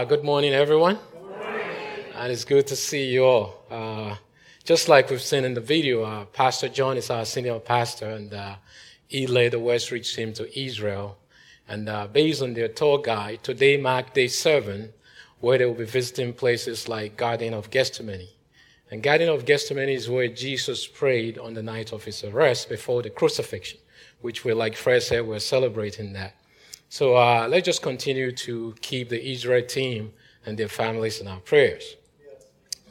Uh, 0.00 0.04
good 0.06 0.24
morning, 0.24 0.54
everyone. 0.54 0.98
And 2.14 2.32
it's 2.32 2.46
good 2.46 2.66
to 2.68 2.74
see 2.74 3.12
you 3.12 3.22
all. 3.22 3.66
Uh, 3.70 4.16
just 4.64 4.88
like 4.88 5.10
we've 5.10 5.20
seen 5.20 5.44
in 5.44 5.52
the 5.52 5.60
video, 5.60 6.04
uh, 6.04 6.24
Pastor 6.24 6.70
John 6.70 6.96
is 6.96 7.10
our 7.10 7.26
senior 7.26 7.58
pastor, 7.58 8.08
and 8.08 8.32
uh, 8.32 8.54
he 9.08 9.26
led 9.26 9.52
the 9.52 9.58
Westridge 9.58 10.14
team 10.16 10.32
to 10.32 10.58
Israel. 10.58 11.18
And 11.68 11.86
uh, 11.86 12.06
based 12.06 12.40
on 12.40 12.54
their 12.54 12.68
tour 12.68 13.02
guide, 13.02 13.44
today 13.44 13.76
marked 13.76 14.14
day 14.14 14.28
seven, 14.28 14.94
where 15.40 15.58
they 15.58 15.66
will 15.66 15.74
be 15.74 15.84
visiting 15.84 16.32
places 16.32 16.88
like 16.88 17.18
Garden 17.18 17.52
of 17.52 17.68
Gethsemane. 17.68 18.28
And 18.90 19.02
Garden 19.02 19.28
of 19.28 19.44
Gethsemane 19.44 19.90
is 19.90 20.08
where 20.08 20.28
Jesus 20.28 20.86
prayed 20.86 21.38
on 21.38 21.52
the 21.52 21.62
night 21.62 21.92
of 21.92 22.04
his 22.04 22.24
arrest 22.24 22.70
before 22.70 23.02
the 23.02 23.10
crucifixion, 23.10 23.80
which 24.22 24.46
we, 24.46 24.54
like 24.54 24.76
Fred 24.76 25.02
said, 25.02 25.26
we're 25.26 25.40
celebrating 25.40 26.14
that. 26.14 26.39
So 26.90 27.14
uh, 27.14 27.46
let's 27.48 27.64
just 27.64 27.82
continue 27.82 28.32
to 28.32 28.74
keep 28.80 29.10
the 29.10 29.30
Israel 29.30 29.64
team 29.64 30.12
and 30.44 30.58
their 30.58 30.66
families 30.66 31.20
in 31.20 31.28
our 31.28 31.38
prayers. 31.38 31.94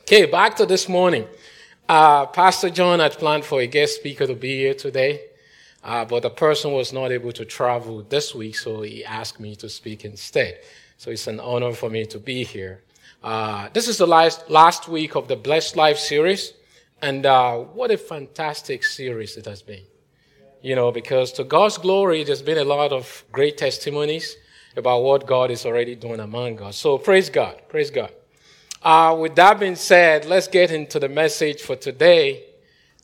Okay, 0.03 0.25
back 0.25 0.55
to 0.55 0.65
this 0.65 0.87
morning. 0.87 1.27
Uh, 1.87 2.25
Pastor 2.27 2.69
John 2.69 3.01
had 3.01 3.11
planned 3.17 3.43
for 3.43 3.59
a 3.59 3.67
guest 3.67 3.97
speaker 3.97 4.25
to 4.25 4.35
be 4.35 4.55
here 4.55 4.73
today, 4.73 5.23
uh, 5.83 6.05
but 6.05 6.21
the 6.21 6.29
person 6.29 6.71
was 6.71 6.93
not 6.93 7.11
able 7.11 7.33
to 7.33 7.43
travel 7.43 8.01
this 8.03 8.33
week, 8.33 8.55
so 8.55 8.83
he 8.83 9.03
asked 9.03 9.37
me 9.37 9.53
to 9.57 9.67
speak 9.67 10.05
instead. 10.05 10.59
So 10.95 11.11
it's 11.11 11.27
an 11.27 11.41
honor 11.41 11.73
for 11.73 11.89
me 11.89 12.05
to 12.05 12.19
be 12.19 12.45
here. 12.45 12.81
Uh, 13.21 13.67
this 13.73 13.89
is 13.89 13.97
the 13.97 14.07
last, 14.07 14.49
last 14.49 14.87
week 14.87 15.15
of 15.15 15.27
the 15.27 15.35
Blessed 15.35 15.75
Life 15.75 15.97
series, 15.97 16.53
and 17.01 17.25
uh, 17.25 17.57
what 17.57 17.91
a 17.91 17.97
fantastic 17.97 18.85
series 18.85 19.35
it 19.35 19.43
has 19.43 19.61
been 19.61 19.83
you 20.61 20.75
know, 20.75 20.91
because 20.91 21.31
to 21.33 21.43
God's 21.43 21.77
glory, 21.77 22.23
there's 22.23 22.41
been 22.41 22.57
a 22.57 22.63
lot 22.63 22.91
of 22.91 23.23
great 23.31 23.57
testimonies 23.57 24.35
about 24.75 25.03
what 25.03 25.25
God 25.25 25.51
is 25.51 25.65
already 25.65 25.95
doing 25.95 26.19
among 26.19 26.61
us. 26.61 26.77
So 26.77 26.97
praise 26.97 27.29
God. 27.29 27.61
Praise 27.69 27.91
God. 27.91 28.11
Uh, 28.81 29.15
with 29.19 29.35
that 29.35 29.59
being 29.59 29.75
said, 29.75 30.25
let's 30.25 30.47
get 30.47 30.71
into 30.71 30.99
the 30.99 31.09
message 31.09 31.61
for 31.61 31.75
today. 31.75 32.43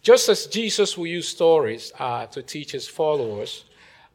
Just 0.01 0.29
as 0.29 0.45
Jesus 0.47 0.97
will 0.97 1.07
use 1.07 1.27
stories 1.27 1.91
uh, 1.99 2.27
to 2.27 2.41
teach 2.41 2.71
his 2.71 2.87
followers, 2.87 3.65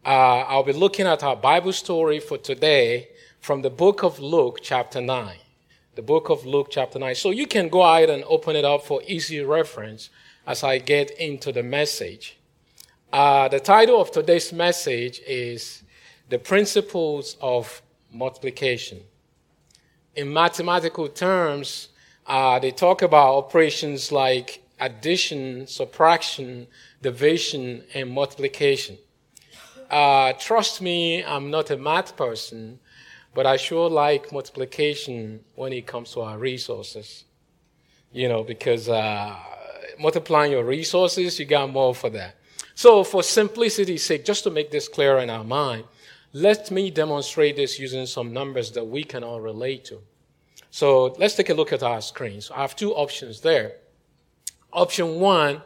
uh, 0.04 0.44
I'll 0.48 0.62
be 0.62 0.72
looking 0.72 1.06
at 1.06 1.22
our 1.22 1.36
Bible 1.36 1.72
story 1.72 2.20
for 2.20 2.38
today 2.38 3.08
from 3.40 3.62
the 3.62 3.70
book 3.70 4.02
of 4.02 4.18
Luke, 4.18 4.60
chapter 4.62 5.00
9. 5.00 5.36
The 5.96 6.02
book 6.02 6.30
of 6.30 6.46
Luke, 6.46 6.68
chapter 6.70 6.98
9. 6.98 7.14
So 7.14 7.30
you 7.30 7.46
can 7.46 7.68
go 7.68 7.82
ahead 7.82 8.08
and 8.08 8.24
open 8.24 8.56
it 8.56 8.64
up 8.64 8.86
for 8.86 9.02
easy 9.06 9.40
reference 9.40 10.08
as 10.46 10.62
I 10.62 10.78
get 10.78 11.10
into 11.10 11.52
the 11.52 11.62
message. 11.62 12.38
Uh, 13.12 13.48
the 13.48 13.58
title 13.58 14.00
of 14.00 14.12
today's 14.12 14.52
message 14.52 15.20
is 15.26 15.82
The 16.28 16.38
Principles 16.38 17.36
of 17.40 17.82
Multiplication. 18.12 19.00
In 20.14 20.32
mathematical 20.32 21.08
terms, 21.08 21.88
uh, 22.28 22.60
they 22.60 22.70
talk 22.70 23.02
about 23.02 23.34
operations 23.34 24.12
like 24.12 24.62
addition, 24.78 25.66
subtraction, 25.66 26.68
division, 27.02 27.82
and 27.94 28.12
multiplication. 28.12 28.96
Uh, 29.90 30.32
trust 30.34 30.80
me, 30.80 31.24
I'm 31.24 31.50
not 31.50 31.68
a 31.70 31.76
math 31.76 32.16
person, 32.16 32.78
but 33.34 33.44
I 33.44 33.56
sure 33.56 33.90
like 33.90 34.30
multiplication 34.30 35.40
when 35.56 35.72
it 35.72 35.84
comes 35.84 36.12
to 36.12 36.20
our 36.20 36.38
resources. 36.38 37.24
You 38.12 38.28
know, 38.28 38.44
because 38.44 38.88
uh, 38.88 39.34
multiplying 39.98 40.52
your 40.52 40.64
resources, 40.64 41.40
you 41.40 41.46
got 41.46 41.70
more 41.70 41.92
for 41.92 42.10
that. 42.10 42.36
So, 42.74 43.04
for 43.04 43.22
simplicity's 43.22 44.04
sake, 44.04 44.24
just 44.24 44.44
to 44.44 44.50
make 44.50 44.70
this 44.70 44.88
clear 44.88 45.18
in 45.18 45.30
our 45.30 45.44
mind, 45.44 45.84
let 46.32 46.70
me 46.70 46.90
demonstrate 46.90 47.56
this 47.56 47.78
using 47.78 48.06
some 48.06 48.32
numbers 48.32 48.70
that 48.72 48.84
we 48.84 49.04
can 49.04 49.24
all 49.24 49.40
relate 49.40 49.84
to. 49.86 50.00
So, 50.70 51.06
let's 51.18 51.34
take 51.34 51.50
a 51.50 51.54
look 51.54 51.72
at 51.72 51.82
our 51.82 52.00
screen. 52.00 52.40
So, 52.40 52.54
I 52.54 52.62
have 52.62 52.76
two 52.76 52.92
options 52.94 53.40
there. 53.40 53.76
Option 54.72 55.18
one 55.20 55.62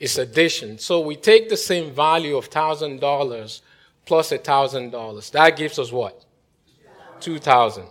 is 0.00 0.18
addition. 0.18 0.78
So, 0.78 1.00
we 1.00 1.16
take 1.16 1.48
the 1.48 1.56
same 1.56 1.92
value 1.92 2.36
of 2.36 2.50
$1,000 2.50 3.60
plus 4.06 4.32
a 4.32 4.38
$1,000. 4.38 5.30
That 5.32 5.56
gives 5.56 5.78
us 5.78 5.92
what? 5.92 6.24
2000 7.20 7.84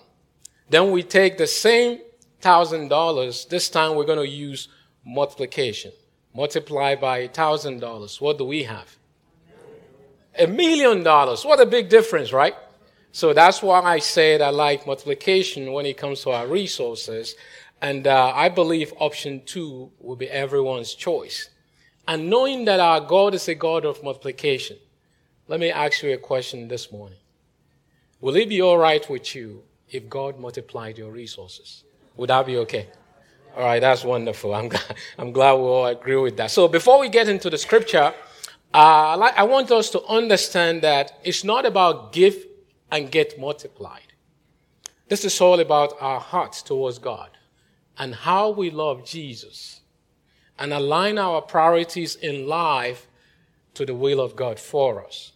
Then 0.69 0.91
we 0.91 1.03
take 1.03 1.37
the 1.37 1.47
same 1.47 1.99
$1,000. 2.41 3.47
This 3.49 3.69
time 3.69 3.95
we're 3.95 4.05
going 4.05 4.19
to 4.19 4.27
use 4.27 4.67
multiplication 5.05 5.91
multiply 6.35 6.95
by 6.95 7.27
thousand 7.27 7.79
dollars, 7.79 8.19
what 8.19 8.37
do 8.37 8.45
we 8.45 8.63
have? 8.63 8.97
A 10.37 10.47
million 10.47 11.01
dollars. 11.03 11.45
What 11.45 11.61
a 11.61 11.65
big 11.65 11.89
difference, 11.89 12.33
right? 12.33 12.55
So 13.11 13.31
that's 13.31 13.63
why 13.63 13.79
I 13.79 13.99
said 13.99 14.41
I 14.41 14.49
like 14.49 14.85
multiplication 14.85 15.71
when 15.71 15.85
it 15.85 15.95
comes 15.95 16.21
to 16.23 16.31
our 16.31 16.47
resources. 16.47 17.35
And 17.81 18.07
uh, 18.07 18.33
I 18.35 18.49
believe 18.49 18.93
option 18.99 19.43
two 19.45 19.91
will 19.99 20.17
be 20.17 20.29
everyone's 20.29 20.93
choice. 20.93 21.49
And 22.07 22.29
knowing 22.29 22.65
that 22.65 22.79
our 22.79 22.99
God 22.99 23.33
is 23.33 23.47
a 23.47 23.55
God 23.55 23.85
of 23.85 24.03
multiplication, 24.03 24.77
let 25.47 25.59
me 25.59 25.71
ask 25.71 26.03
you 26.03 26.13
a 26.13 26.17
question 26.17 26.67
this 26.67 26.91
morning. 26.91 27.17
Will 28.19 28.35
it 28.35 28.49
be 28.49 28.61
all 28.61 28.77
right 28.77 29.07
with 29.09 29.35
you 29.35 29.63
if 29.89 30.09
God 30.09 30.39
multiplied 30.39 30.97
your 30.97 31.11
resources? 31.11 31.83
Would 32.17 32.29
that 32.29 32.45
be 32.45 32.57
okay? 32.57 32.87
All 33.55 33.63
right, 33.63 33.79
that's 33.79 34.03
wonderful. 34.03 34.53
I'm 34.53 34.67
glad, 34.73 34.95
I'm 35.17 35.31
glad 35.31 35.53
we 35.53 35.61
all 35.61 35.85
agree 35.85 36.17
with 36.17 36.35
that. 36.37 36.51
So 36.51 36.67
before 36.67 36.99
we 36.99 37.07
get 37.07 37.29
into 37.29 37.49
the 37.49 37.57
scripture, 37.57 38.13
uh, 38.73 39.31
I 39.35 39.43
want 39.43 39.71
us 39.71 39.89
to 39.91 40.03
understand 40.03 40.81
that 40.81 41.19
it's 41.23 41.45
not 41.45 41.65
about 41.65 42.11
give 42.11 42.45
and 42.91 43.09
get 43.09 43.39
multiplied. 43.39 44.11
This 45.07 45.23
is 45.23 45.39
all 45.39 45.61
about 45.61 45.93
our 46.01 46.19
hearts 46.19 46.61
towards 46.61 46.99
God 46.99 47.29
and 47.97 48.13
how 48.13 48.49
we 48.49 48.69
love 48.69 49.05
Jesus 49.05 49.79
and 50.59 50.73
align 50.73 51.17
our 51.17 51.41
priorities 51.41 52.15
in 52.15 52.47
life 52.47 53.07
to 53.75 53.85
the 53.85 53.95
will 53.95 54.19
of 54.19 54.35
God 54.35 54.59
for 54.59 55.05
us. 55.05 55.31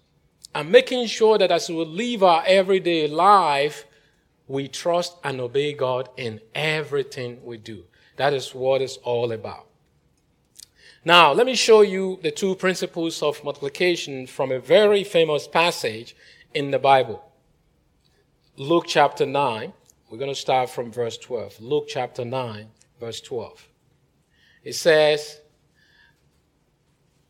And 0.53 0.69
making 0.71 1.07
sure 1.07 1.37
that 1.37 1.51
as 1.51 1.69
we 1.69 1.85
live 1.85 2.23
our 2.23 2.43
everyday 2.45 3.07
life, 3.07 3.85
we 4.47 4.67
trust 4.67 5.15
and 5.23 5.39
obey 5.39 5.71
God 5.71 6.09
in 6.17 6.41
everything 6.53 7.39
we 7.45 7.57
do. 7.57 7.85
That 8.19 8.33
is 8.33 8.53
what 8.53 8.81
it's 8.81 8.97
all 8.97 9.31
about. 9.31 9.67
Now, 11.05 11.31
let 11.31 11.45
me 11.45 11.55
show 11.55 11.79
you 11.79 12.19
the 12.21 12.31
two 12.31 12.53
principles 12.53 13.23
of 13.23 13.41
multiplication 13.45 14.27
from 14.27 14.51
a 14.51 14.59
very 14.59 15.05
famous 15.05 15.47
passage 15.47 16.17
in 16.53 16.71
the 16.71 16.79
Bible. 16.79 17.23
Luke 18.57 18.83
chapter 18.87 19.25
9. 19.25 19.71
We're 20.09 20.17
going 20.17 20.29
to 20.29 20.35
start 20.35 20.69
from 20.69 20.91
verse 20.91 21.17
12. 21.17 21.61
Luke 21.61 21.85
chapter 21.87 22.25
9, 22.25 22.67
verse 22.99 23.21
12. 23.21 23.69
It 24.65 24.75
says, 24.75 25.39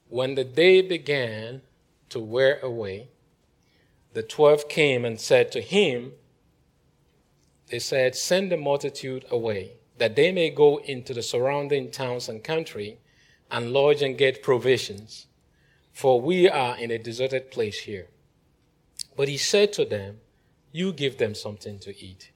When 0.07 0.33
the 0.33 0.43
day 0.43 0.81
began 0.81 1.61
to 2.09 2.19
wear 2.19 2.57
away, 2.61 3.09
the 4.13 4.23
twelve 4.23 4.67
came 4.67 5.05
and 5.05 5.21
said 5.21 5.51
to 5.51 5.61
him, 5.61 6.13
They 7.69 7.77
said, 7.77 8.15
Send 8.15 8.51
the 8.51 8.57
multitude 8.57 9.25
away 9.29 9.73
that 9.99 10.15
they 10.15 10.31
may 10.31 10.49
go 10.49 10.77
into 10.77 11.13
the 11.13 11.21
surrounding 11.21 11.91
towns 11.91 12.27
and 12.27 12.43
country 12.43 12.99
and 13.51 13.71
lodge 13.71 14.01
and 14.01 14.17
get 14.17 14.41
provisions, 14.41 15.27
for 15.91 16.19
we 16.19 16.49
are 16.49 16.77
in 16.77 16.89
a 16.89 16.97
deserted 16.97 17.51
place 17.51 17.81
here. 17.81 18.07
But 19.15 19.27
he 19.27 19.37
said 19.37 19.73
to 19.73 19.85
them, 19.85 20.21
You 20.71 20.93
give 20.93 21.17
them 21.17 21.35
something 21.35 21.79
to 21.79 21.97
eat. 22.03 22.31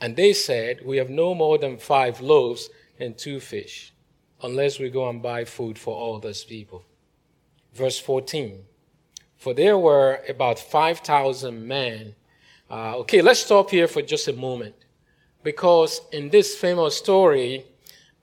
And 0.00 0.16
they 0.16 0.32
said, 0.34 0.80
We 0.84 0.98
have 0.98 1.10
no 1.10 1.34
more 1.34 1.56
than 1.56 1.78
five 1.78 2.20
loaves 2.20 2.68
and 2.98 3.16
two 3.16 3.40
fish, 3.40 3.94
unless 4.42 4.78
we 4.78 4.90
go 4.90 5.08
and 5.08 5.22
buy 5.22 5.44
food 5.44 5.78
for 5.78 5.94
all 5.96 6.18
those 6.18 6.44
people. 6.44 6.84
Verse 7.72 7.98
14 7.98 8.64
For 9.38 9.54
there 9.54 9.78
were 9.78 10.20
about 10.28 10.58
5,000 10.58 11.66
men. 11.66 12.14
Uh, 12.70 12.98
okay, 12.98 13.22
let's 13.22 13.40
stop 13.40 13.70
here 13.70 13.88
for 13.88 14.02
just 14.02 14.28
a 14.28 14.32
moment. 14.32 14.74
Because 15.42 16.00
in 16.12 16.30
this 16.30 16.54
famous 16.54 16.96
story, 16.96 17.64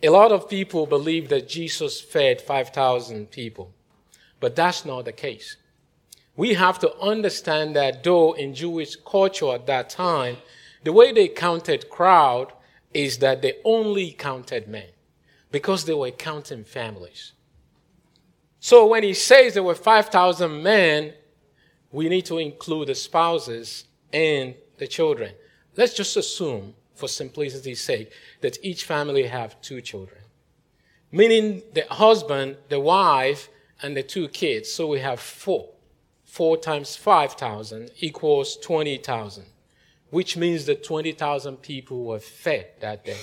a 0.04 0.10
lot 0.10 0.32
of 0.32 0.50
people 0.50 0.86
believe 0.86 1.30
that 1.30 1.50
Jesus 1.50 2.00
fed 2.00 2.42
5,000 2.42 3.32
people. 3.32 3.74
But 4.40 4.56
that's 4.56 4.86
not 4.86 5.06
the 5.06 5.12
case. 5.12 5.58
We 6.36 6.54
have 6.54 6.78
to 6.80 6.96
understand 7.00 7.76
that 7.76 8.04
though 8.04 8.34
in 8.34 8.54
Jewish 8.54 8.96
culture 8.96 9.54
at 9.54 9.66
that 9.66 9.90
time, 9.90 10.38
the 10.84 10.94
way 10.94 11.12
they 11.12 11.28
counted 11.28 11.90
crowd 11.90 12.54
is 12.94 13.18
that 13.18 13.42
they 13.42 13.56
only 13.66 14.12
counted 14.12 14.68
men 14.68 14.90
because 15.52 15.86
they 15.86 15.94
were 15.94 16.12
counting 16.12 16.64
families. 16.64 17.34
So 18.60 18.86
when 18.86 19.04
he 19.04 19.14
says 19.14 19.56
there 19.56 19.64
were 19.64 19.76
5,000 19.76 20.62
men, 20.62 21.14
we 21.92 22.10
need 22.10 22.26
to 22.26 22.38
include 22.38 22.90
the 22.90 22.96
spouses 22.96 23.86
and 24.14 24.54
the 24.78 24.88
children. 24.88 25.34
Let's 25.76 25.94
just 25.94 26.18
assume 26.18 26.76
for 26.98 27.08
simplicity's 27.08 27.82
sake, 27.82 28.12
that 28.42 28.58
each 28.64 28.84
family 28.84 29.28
have 29.28 29.62
two 29.62 29.82
children. 29.82 30.22
Meaning 31.12 31.64
the 31.74 31.86
husband, 31.90 32.58
the 32.70 32.80
wife, 32.80 33.50
and 33.82 33.96
the 33.96 34.04
two 34.04 34.28
kids. 34.28 34.72
So 34.72 34.88
we 34.88 35.00
have 35.00 35.20
four. 35.20 35.70
Four 36.26 36.58
times 36.58 36.96
5,000 36.96 37.92
equals 38.00 38.58
20,000. 38.58 39.46
which 40.10 40.38
means 40.38 40.66
that 40.66 40.84
20,000 40.84 41.58
people 41.58 42.06
were 42.06 42.20
fed 42.20 42.68
that 42.80 43.04
day. 43.04 43.20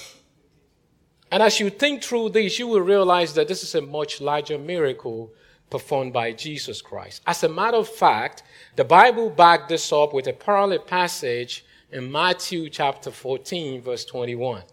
And 1.31 1.43
as 1.43 1.59
you 1.59 1.71
think 1.71 2.03
through 2.03 2.31
this, 2.31 2.59
you 2.59 2.69
will 2.69 2.81
realize 2.81 3.35
that 3.35 3.49
this 3.49 3.63
is 3.63 3.75
a 3.75 3.81
much 3.81 4.21
larger 4.21 4.59
miracle 4.59 5.33
performed 5.71 6.13
by 6.13 6.33
Jesus 6.33 6.83
Christ. 6.83 7.23
As 7.27 7.43
a 7.43 7.49
matter 7.49 7.79
of 7.79 7.89
fact, 7.89 8.43
the 8.77 8.85
Bible 8.85 9.31
backed 9.31 9.69
this 9.69 9.93
up 9.93 10.13
with 10.13 10.27
a 10.27 10.33
parallel 10.33 10.81
passage 10.81 11.65
in 11.95 12.11
Matthew 12.11 12.69
chapter 12.69 13.13
14, 13.13 13.81
verse 13.81 14.05
21. 14.05 14.65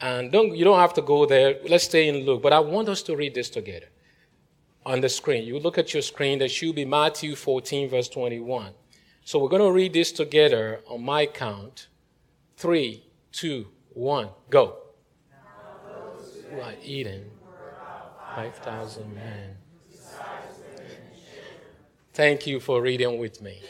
And 0.00 0.30
don't, 0.30 0.56
you 0.56 0.64
don't 0.64 0.78
have 0.78 0.94
to 0.94 1.02
go 1.02 1.26
there. 1.26 1.56
Let's 1.68 1.84
stay 1.84 2.08
in 2.08 2.24
Luke. 2.24 2.40
But 2.40 2.52
I 2.52 2.60
want 2.60 2.88
us 2.88 3.02
to 3.02 3.16
read 3.16 3.34
this 3.34 3.50
together 3.50 3.88
on 4.86 5.00
the 5.00 5.08
screen. 5.08 5.44
You 5.44 5.58
look 5.58 5.76
at 5.76 5.92
your 5.92 6.02
screen, 6.02 6.38
there 6.38 6.48
should 6.48 6.76
be 6.76 6.84
Matthew 6.84 7.34
14, 7.34 7.90
verse 7.90 8.08
21. 8.08 8.72
So 9.24 9.40
we're 9.40 9.48
going 9.48 9.62
to 9.62 9.72
read 9.72 9.92
this 9.92 10.12
together 10.12 10.82
on 10.88 11.02
my 11.02 11.26
count. 11.26 11.88
Three, 12.56 13.02
two, 13.32 13.66
one, 13.92 14.28
go. 14.48 14.76
Who 16.50 16.60
are 16.60 16.74
eating 16.84 17.24
5,000 18.36 19.14
men. 19.14 19.56
Thank 22.14 22.46
you 22.46 22.60
for 22.60 22.80
reading 22.80 23.18
with 23.18 23.42
me. 23.42 23.60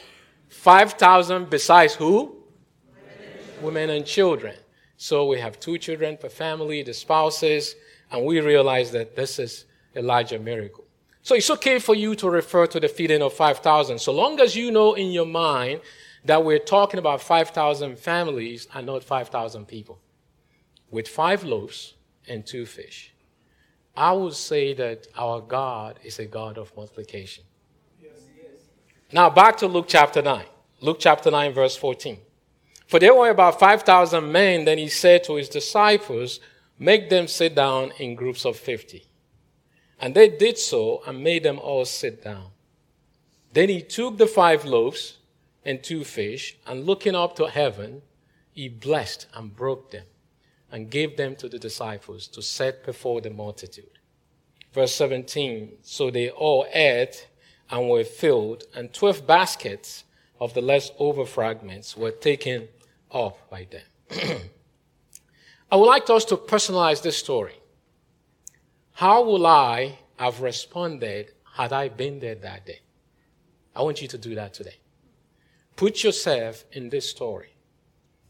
5,000 0.49 1.49
besides 1.49 1.95
who? 1.95 2.36
Women 3.61 3.89
and 3.89 4.05
children. 4.05 4.55
So 4.97 5.25
we 5.27 5.39
have 5.39 5.59
two 5.59 5.77
children 5.77 6.17
per 6.17 6.29
family, 6.29 6.83
the 6.83 6.93
spouses, 6.93 7.75
and 8.11 8.25
we 8.25 8.39
realize 8.39 8.91
that 8.91 9.15
this 9.15 9.39
is 9.39 9.65
a 9.95 10.01
larger 10.01 10.39
miracle. 10.39 10.85
So 11.23 11.35
it's 11.35 11.49
okay 11.49 11.79
for 11.79 11.95
you 11.95 12.15
to 12.15 12.29
refer 12.29 12.67
to 12.67 12.79
the 12.79 12.87
feeding 12.87 13.21
of 13.21 13.33
5,000, 13.33 13.99
so 13.99 14.13
long 14.13 14.39
as 14.39 14.55
you 14.55 14.71
know 14.71 14.93
in 14.93 15.11
your 15.11 15.25
mind 15.25 15.81
that 16.23 16.43
we're 16.43 16.59
talking 16.59 16.99
about 16.99 17.21
5,000 17.21 17.97
families 17.97 18.67
and 18.73 18.85
not 18.85 19.03
5,000 19.03 19.65
people 19.65 19.99
with 20.89 21.07
five 21.07 21.43
loaves 21.43 21.95
and 22.27 22.45
two 22.45 22.65
fish. 22.65 23.13
I 23.95 24.13
would 24.13 24.35
say 24.35 24.73
that 24.75 25.07
our 25.17 25.41
God 25.41 25.99
is 26.03 26.19
a 26.19 26.25
God 26.25 26.57
of 26.57 26.75
multiplication. 26.77 27.43
Yes, 28.01 28.11
now 29.11 29.29
back 29.29 29.57
to 29.57 29.67
Luke 29.67 29.85
chapter 29.87 30.21
9. 30.21 30.45
Luke 30.81 30.97
chapter 30.99 31.31
9, 31.31 31.53
verse 31.53 31.75
14. 31.75 32.19
For 32.87 32.99
there 32.99 33.13
were 33.13 33.29
about 33.29 33.59
5,000 33.59 34.31
men. 34.31 34.65
Then 34.65 34.77
he 34.77 34.87
said 34.87 35.23
to 35.25 35.35
his 35.35 35.49
disciples, 35.49 36.39
Make 36.79 37.09
them 37.09 37.27
sit 37.27 37.55
down 37.55 37.91
in 37.99 38.15
groups 38.15 38.45
of 38.45 38.55
50. 38.55 39.05
And 39.99 40.15
they 40.15 40.29
did 40.29 40.57
so 40.57 41.01
and 41.05 41.23
made 41.23 41.43
them 41.43 41.59
all 41.59 41.85
sit 41.85 42.23
down. 42.23 42.51
Then 43.53 43.69
he 43.69 43.81
took 43.81 44.17
the 44.17 44.27
five 44.27 44.65
loaves 44.65 45.17
and 45.65 45.83
two 45.83 46.03
fish, 46.03 46.57
and 46.65 46.85
looking 46.85 47.15
up 47.15 47.35
to 47.35 47.47
heaven, 47.47 48.03
he 48.53 48.69
blessed 48.69 49.27
and 49.33 49.55
broke 49.55 49.91
them 49.91 50.05
and 50.71 50.89
gave 50.89 51.17
them 51.17 51.35
to 51.35 51.49
the 51.49 51.59
disciples 51.59 52.27
to 52.27 52.41
set 52.41 52.85
before 52.85 53.19
the 53.21 53.29
multitude. 53.29 53.99
Verse 54.71 54.93
17 54.93 55.77
So 55.81 56.11
they 56.11 56.29
all 56.29 56.67
ate 56.73 57.27
and 57.69 57.89
were 57.89 58.03
filled, 58.03 58.63
and 58.75 58.93
twelve 58.93 59.27
baskets 59.27 60.03
of 60.39 60.53
the 60.53 60.61
leftover 60.61 61.25
fragments 61.25 61.97
were 61.97 62.11
taken 62.11 62.67
up 63.11 63.49
by 63.49 63.67
them. 63.69 64.41
I 65.71 65.75
would 65.75 65.85
like 65.85 66.09
us 66.09 66.25
to 66.25 66.37
personalize 66.37 67.01
this 67.01 67.17
story. 67.17 67.59
How 68.93 69.23
will 69.23 69.45
I 69.45 69.99
have 70.17 70.41
responded 70.41 71.33
had 71.53 71.73
I 71.73 71.89
been 71.89 72.19
there 72.19 72.35
that 72.35 72.65
day? 72.65 72.79
I 73.75 73.81
want 73.81 74.01
you 74.01 74.07
to 74.07 74.17
do 74.17 74.33
that 74.35 74.53
today. 74.53 74.77
Put 75.75 76.03
yourself 76.03 76.65
in 76.71 76.89
this 76.89 77.09
story. 77.09 77.49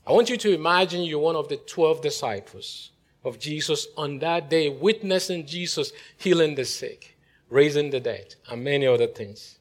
I 0.06 0.12
want 0.12 0.30
you 0.30 0.38
to 0.38 0.54
imagine 0.54 1.04
you're 1.04 1.20
one 1.20 1.36
of 1.36 1.48
the 1.48 1.58
12 1.58 2.02
disciples 2.02 2.92
of 3.24 3.40
Jesus 3.40 3.88
on 3.96 4.20
that 4.20 4.50
day, 4.50 4.70
witnessing 4.70 5.46
Jesus 5.46 5.92
healing 6.18 6.56
the 6.56 6.66
sick, 6.66 7.18
raising 7.50 7.90
the 7.90 8.00
dead, 8.00 8.36
and 8.50 8.64
many 8.64 8.88
other 8.88 9.08
things. 9.08 9.60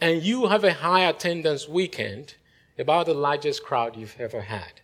And 0.00 0.22
you 0.22 0.46
have 0.48 0.64
a 0.64 0.72
high 0.72 1.04
attendance 1.04 1.68
weekend, 1.68 2.34
about 2.82 3.06
the 3.06 3.14
largest 3.14 3.64
crowd 3.64 3.96
you've 3.96 4.16
ever 4.18 4.42
had. 4.42 4.82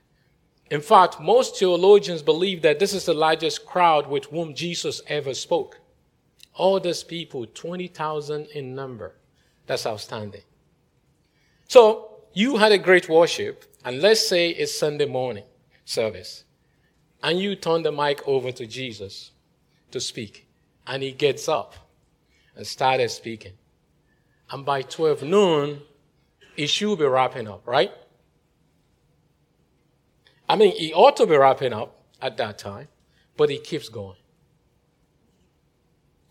In 0.70 0.80
fact, 0.80 1.20
most 1.20 1.58
theologians 1.58 2.22
believe 2.22 2.62
that 2.62 2.78
this 2.78 2.94
is 2.94 3.04
the 3.04 3.14
largest 3.14 3.66
crowd 3.66 4.06
with 4.08 4.26
whom 4.26 4.54
Jesus 4.54 5.02
ever 5.06 5.34
spoke. 5.34 5.80
All 6.54 6.80
these 6.80 7.04
people, 7.04 7.46
20,000 7.46 8.46
in 8.54 8.74
number. 8.74 9.14
That's 9.66 9.86
outstanding. 9.86 10.42
So, 11.68 12.22
you 12.32 12.56
had 12.56 12.72
a 12.72 12.78
great 12.78 13.08
worship, 13.08 13.64
and 13.84 14.00
let's 14.00 14.26
say 14.26 14.50
it's 14.50 14.76
Sunday 14.76 15.06
morning 15.06 15.44
service, 15.84 16.44
and 17.22 17.38
you 17.38 17.56
turn 17.56 17.82
the 17.82 17.92
mic 17.92 18.26
over 18.26 18.52
to 18.52 18.66
Jesus 18.66 19.32
to 19.90 20.00
speak, 20.00 20.46
and 20.86 21.02
he 21.02 21.12
gets 21.12 21.48
up 21.48 21.74
and 22.54 22.66
started 22.66 23.10
speaking. 23.10 23.54
And 24.50 24.64
by 24.64 24.82
12 24.82 25.22
noon, 25.22 25.82
he 26.58 26.66
should 26.66 26.98
be 26.98 27.04
wrapping 27.04 27.46
up, 27.46 27.64
right? 27.66 27.92
I 30.48 30.56
mean, 30.56 30.74
it 30.76 30.92
ought 30.92 31.16
to 31.18 31.26
be 31.26 31.36
wrapping 31.36 31.72
up 31.72 32.02
at 32.20 32.36
that 32.38 32.58
time, 32.58 32.88
but 33.36 33.48
it 33.48 33.62
keeps 33.62 33.88
going. 33.88 34.16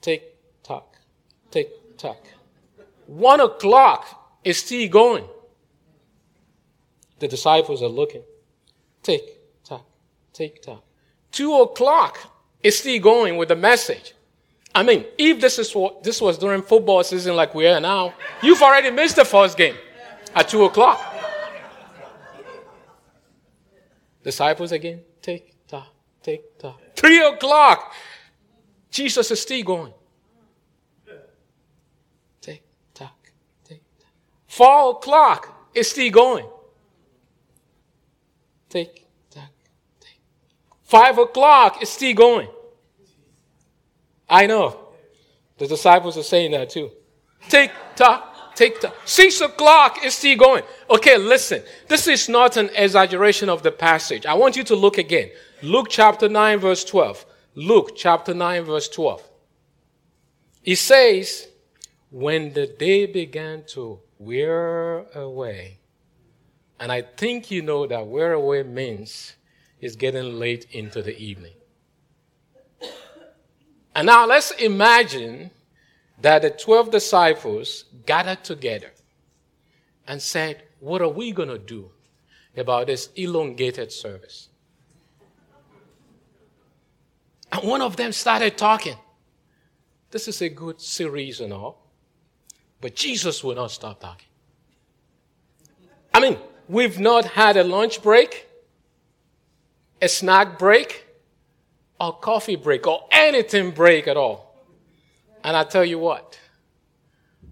Tick 0.02 0.36
tock, 0.64 0.98
tick 1.50 1.70
tock. 1.98 2.18
One 3.06 3.40
o'clock 3.40 4.36
is 4.44 4.58
still 4.58 4.90
going. 4.90 5.24
The 7.20 7.30
disciples 7.30 7.82
are 7.82 7.88
looking. 7.88 8.24
Tick 9.04 9.24
tock, 9.64 9.86
tick 10.34 10.62
tock. 10.62 10.84
Two 11.32 11.56
o'clock 11.62 12.18
is 12.62 12.78
still 12.78 13.00
going 13.00 13.38
with 13.38 13.48
the 13.48 13.56
message. 13.56 14.14
I 14.76 14.84
mean, 14.84 15.06
if 15.18 15.40
this 15.40 15.58
is 15.58 15.74
what 15.74 16.04
this 16.04 16.20
was 16.20 16.38
during 16.38 16.64
football 16.64 17.02
season 17.06 17.38
like 17.38 17.56
we 17.56 17.66
are 17.66 17.80
now, 17.80 18.14
you've 18.44 18.62
already 18.62 18.92
missed 18.92 19.16
the 19.16 19.24
first 19.24 19.58
game 19.58 19.76
at 20.36 20.48
two 20.50 20.64
o'clock. 20.66 21.00
Disciples 24.24 24.72
again, 24.72 25.02
take, 25.22 25.54
ta, 25.68 25.88
take, 26.22 26.58
ta. 26.60 26.76
Three 26.96 27.26
o'clock. 27.26 27.94
Jesus 28.90 29.32
is 29.32 29.42
still 29.42 29.64
going. 29.64 29.94
Take, 32.42 32.64
ta, 32.94 33.12
take, 33.64 33.82
ta. 34.00 34.08
Four 34.48 34.92
o'clock 34.92 35.70
is 35.74 35.90
still 35.90 36.12
going. 36.12 36.46
Take, 38.70 39.08
ta, 39.30 39.48
take. 40.00 40.20
Five 40.84 41.18
o'clock 41.18 41.82
is 41.82 41.90
still 41.90 42.14
going. 42.14 42.50
I 44.30 44.46
know. 44.46 44.90
The 45.58 45.68
disciples 45.68 46.18
are 46.18 46.24
saying 46.24 46.52
that 46.52 46.70
too. 46.70 46.92
Take, 47.48 47.72
ta, 47.96 48.37
Take 48.58 48.82
time. 48.82 48.92
Six 49.06 49.40
o'clock 49.40 50.04
is 50.04 50.16
still 50.16 50.36
going. 50.36 50.64
Okay, 50.90 51.16
listen. 51.16 51.62
This 51.88 52.08
is 52.08 52.28
not 52.28 52.58
an 52.58 52.72
exaggeration 52.76 53.50
of 53.50 53.62
the 53.62 53.72
passage. 53.72 54.26
I 54.26 54.34
want 54.34 54.58
you 54.58 54.64
to 54.64 54.76
look 54.76 54.98
again. 54.98 55.30
Luke 55.62 55.90
chapter 55.92 56.28
9, 56.28 56.58
verse 56.58 56.84
12. 56.84 57.24
Luke 57.54 57.96
chapter 57.96 58.34
9, 58.34 58.64
verse 58.64 58.90
12. 58.90 59.22
It 60.64 60.78
says, 60.78 61.50
When 62.10 62.54
the 62.54 62.66
day 62.66 63.06
began 63.06 63.64
to 63.74 64.00
wear 64.18 65.06
away, 65.14 65.78
and 66.80 66.92
I 66.92 67.04
think 67.04 67.52
you 67.52 67.62
know 67.62 67.86
that 67.86 68.08
wear 68.08 68.34
away 68.34 68.64
means 68.64 69.36
it's 69.80 69.96
getting 69.96 70.40
late 70.40 70.66
into 70.72 71.04
the 71.04 71.16
evening. 71.16 71.54
And 73.94 74.08
now 74.08 74.26
let's 74.26 74.50
imagine 74.50 75.52
that 76.22 76.42
the 76.42 76.50
12 76.50 76.92
disciples 76.92 77.86
gathered 78.06 78.44
together 78.44 78.92
and 80.08 80.22
said, 80.22 80.64
What 80.80 81.02
are 81.02 81.10
we 81.10 81.32
going 81.32 81.50
to 81.50 81.60
do 81.60 81.92
about 82.56 82.88
this 82.88 83.10
elongated 83.16 83.92
service? 83.92 84.50
And 87.52 87.64
one 87.68 87.82
of 87.82 87.96
them 87.96 88.12
started 88.12 88.58
talking. 88.58 88.96
This 90.12 90.28
is 90.28 90.42
a 90.42 90.50
good 90.50 90.82
series 90.82 91.40
and 91.40 91.54
all, 91.54 91.92
but 92.82 92.96
Jesus 92.96 93.44
will 93.44 93.56
not 93.56 93.72
stop 93.72 94.00
talking. 94.00 94.28
I 96.14 96.20
mean, 96.20 96.38
we've 96.68 97.00
not 97.00 97.26
had 97.26 97.58
a 97.58 97.64
lunch 97.64 98.02
break, 98.02 98.48
a 100.02 100.08
snack 100.08 100.58
break, 100.58 101.06
or 102.00 102.14
coffee 102.14 102.56
break, 102.56 102.88
or 102.88 103.08
anything 103.12 103.72
break 103.72 104.08
at 104.08 104.18
all. 104.18 104.47
And 105.48 105.56
I 105.56 105.64
tell 105.64 105.86
you 105.86 105.98
what, 105.98 106.38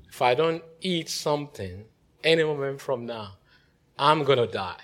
if 0.10 0.22
I 0.22 0.36
don't 0.36 0.62
eat 0.82 1.08
something 1.08 1.86
any 2.26 2.44
moment 2.44 2.82
from 2.82 3.06
now, 3.06 3.38
I'm 3.98 4.26
going 4.26 4.38
to 4.38 4.48
die. 4.48 4.82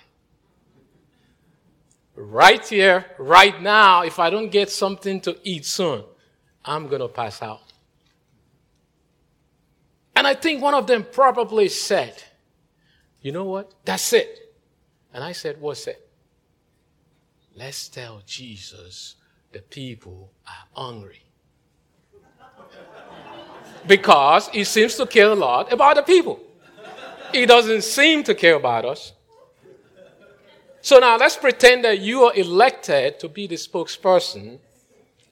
Right 2.16 2.66
here, 2.66 3.04
right 3.18 3.60
now, 3.60 4.00
if 4.00 4.18
I 4.18 4.30
don't 4.30 4.50
get 4.50 4.70
something 4.70 5.20
to 5.20 5.36
eat 5.44 5.66
soon, 5.66 6.04
I'm 6.64 6.88
going 6.88 7.02
to 7.02 7.08
pass 7.08 7.42
out. 7.42 7.74
And 10.16 10.26
I 10.26 10.32
think 10.32 10.62
one 10.62 10.72
of 10.72 10.86
them 10.86 11.04
probably 11.12 11.68
said, 11.68 12.22
You 13.20 13.32
know 13.32 13.44
what? 13.44 13.74
That's 13.84 14.14
it. 14.14 14.54
And 15.12 15.22
I 15.22 15.32
said, 15.32 15.60
What's 15.60 15.86
it? 15.86 16.08
Let's 17.54 17.90
tell 17.90 18.22
Jesus 18.24 19.16
the 19.52 19.60
people 19.60 20.32
are 20.46 20.82
hungry. 20.82 21.26
Because 23.86 24.48
he 24.48 24.64
seems 24.64 24.96
to 24.96 25.06
care 25.06 25.30
a 25.30 25.34
lot 25.34 25.72
about 25.72 25.96
the 25.96 26.02
people. 26.02 26.40
He 27.32 27.46
doesn't 27.46 27.82
seem 27.82 28.22
to 28.24 28.34
care 28.34 28.56
about 28.56 28.84
us. 28.84 29.12
So 30.80 30.98
now 30.98 31.16
let's 31.16 31.36
pretend 31.36 31.84
that 31.84 32.00
you 32.00 32.24
are 32.24 32.34
elected 32.34 33.20
to 33.20 33.28
be 33.28 33.46
the 33.46 33.54
spokesperson 33.54 34.58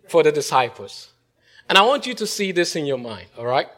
for 0.09 0.23
the 0.23 0.33
disciples. 0.33 1.11
And 1.69 1.77
I 1.77 1.83
want 1.83 2.07
you 2.07 2.15
to 2.15 2.27
see 2.27 2.53
this 2.53 2.77
in 2.77 2.87
your 2.87 2.99
mind, 2.99 3.27
all 3.37 3.47
right? 3.47 3.69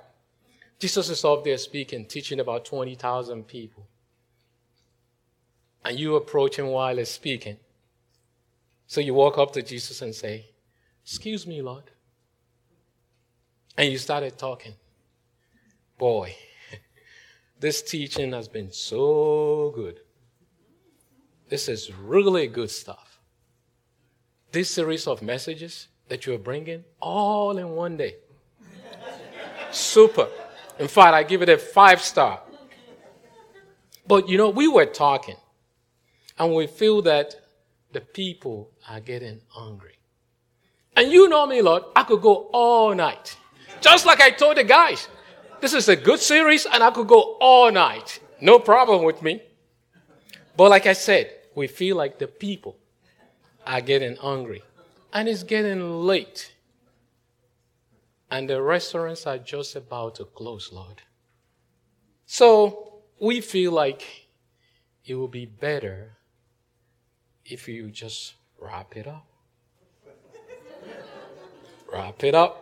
Jesus 0.78 1.08
is 1.08 1.24
up 1.24 1.44
there 1.44 1.58
speaking, 1.58 2.06
teaching 2.06 2.40
about 2.40 2.64
20,000 2.64 3.46
people. 3.46 3.86
And 5.84 5.98
you 5.98 6.16
approach 6.16 6.58
him 6.58 6.66
while 6.66 6.96
he's 6.96 7.10
speaking. 7.10 7.56
So 8.86 9.00
you 9.00 9.14
walk 9.14 9.38
up 9.38 9.52
to 9.52 9.62
Jesus 9.62 10.02
and 10.02 10.14
say, 10.14 10.46
Excuse 11.04 11.46
me, 11.46 11.62
Lord. 11.62 11.91
And 13.76 13.90
you 13.90 13.98
started 13.98 14.38
talking. 14.38 14.74
Boy, 15.98 16.34
this 17.60 17.82
teaching 17.82 18.32
has 18.32 18.48
been 18.48 18.70
so 18.72 19.72
good. 19.74 20.00
This 21.48 21.68
is 21.68 21.92
really 21.94 22.46
good 22.46 22.70
stuff. 22.70 23.20
This 24.50 24.70
series 24.70 25.06
of 25.06 25.22
messages 25.22 25.88
that 26.08 26.26
you're 26.26 26.38
bringing 26.38 26.84
all 27.00 27.56
in 27.58 27.70
one 27.70 27.96
day. 27.96 28.16
Super. 29.70 30.28
In 30.78 30.88
fact, 30.88 31.14
I 31.14 31.22
give 31.22 31.42
it 31.42 31.48
a 31.48 31.58
five 31.58 32.02
star. 32.02 32.40
But 34.06 34.28
you 34.28 34.36
know, 34.36 34.50
we 34.50 34.68
were 34.68 34.86
talking 34.86 35.36
and 36.38 36.54
we 36.54 36.66
feel 36.66 37.02
that 37.02 37.36
the 37.92 38.00
people 38.00 38.70
are 38.88 39.00
getting 39.00 39.40
hungry. 39.48 39.98
And 40.96 41.10
you 41.10 41.28
know 41.28 41.46
me, 41.46 41.62
Lord, 41.62 41.84
I 41.94 42.02
could 42.02 42.20
go 42.20 42.50
all 42.52 42.94
night. 42.94 43.36
Just 43.82 44.06
like 44.06 44.20
I 44.20 44.30
told 44.30 44.56
the 44.56 44.64
guys, 44.64 45.08
this 45.60 45.74
is 45.74 45.88
a 45.88 45.96
good 45.96 46.20
series 46.20 46.66
and 46.66 46.82
I 46.82 46.90
could 46.92 47.08
go 47.08 47.36
all 47.40 47.70
night. 47.70 48.20
No 48.40 48.58
problem 48.58 49.04
with 49.04 49.22
me. 49.22 49.42
But 50.56 50.70
like 50.70 50.86
I 50.86 50.92
said, 50.92 51.30
we 51.54 51.66
feel 51.66 51.96
like 51.96 52.18
the 52.18 52.28
people 52.28 52.76
are 53.66 53.80
getting 53.80 54.16
hungry. 54.16 54.62
And 55.12 55.28
it's 55.28 55.42
getting 55.42 56.06
late. 56.06 56.52
And 58.30 58.48
the 58.48 58.62
restaurants 58.62 59.26
are 59.26 59.38
just 59.38 59.76
about 59.76 60.14
to 60.16 60.24
close, 60.24 60.72
Lord. 60.72 61.02
So 62.24 63.02
we 63.20 63.40
feel 63.40 63.72
like 63.72 64.28
it 65.04 65.16
would 65.16 65.32
be 65.32 65.44
better 65.44 66.16
if 67.44 67.68
you 67.68 67.90
just 67.90 68.34
wrap 68.58 68.96
it 68.96 69.06
up. 69.06 69.26
wrap 71.92 72.24
it 72.24 72.34
up. 72.34 72.61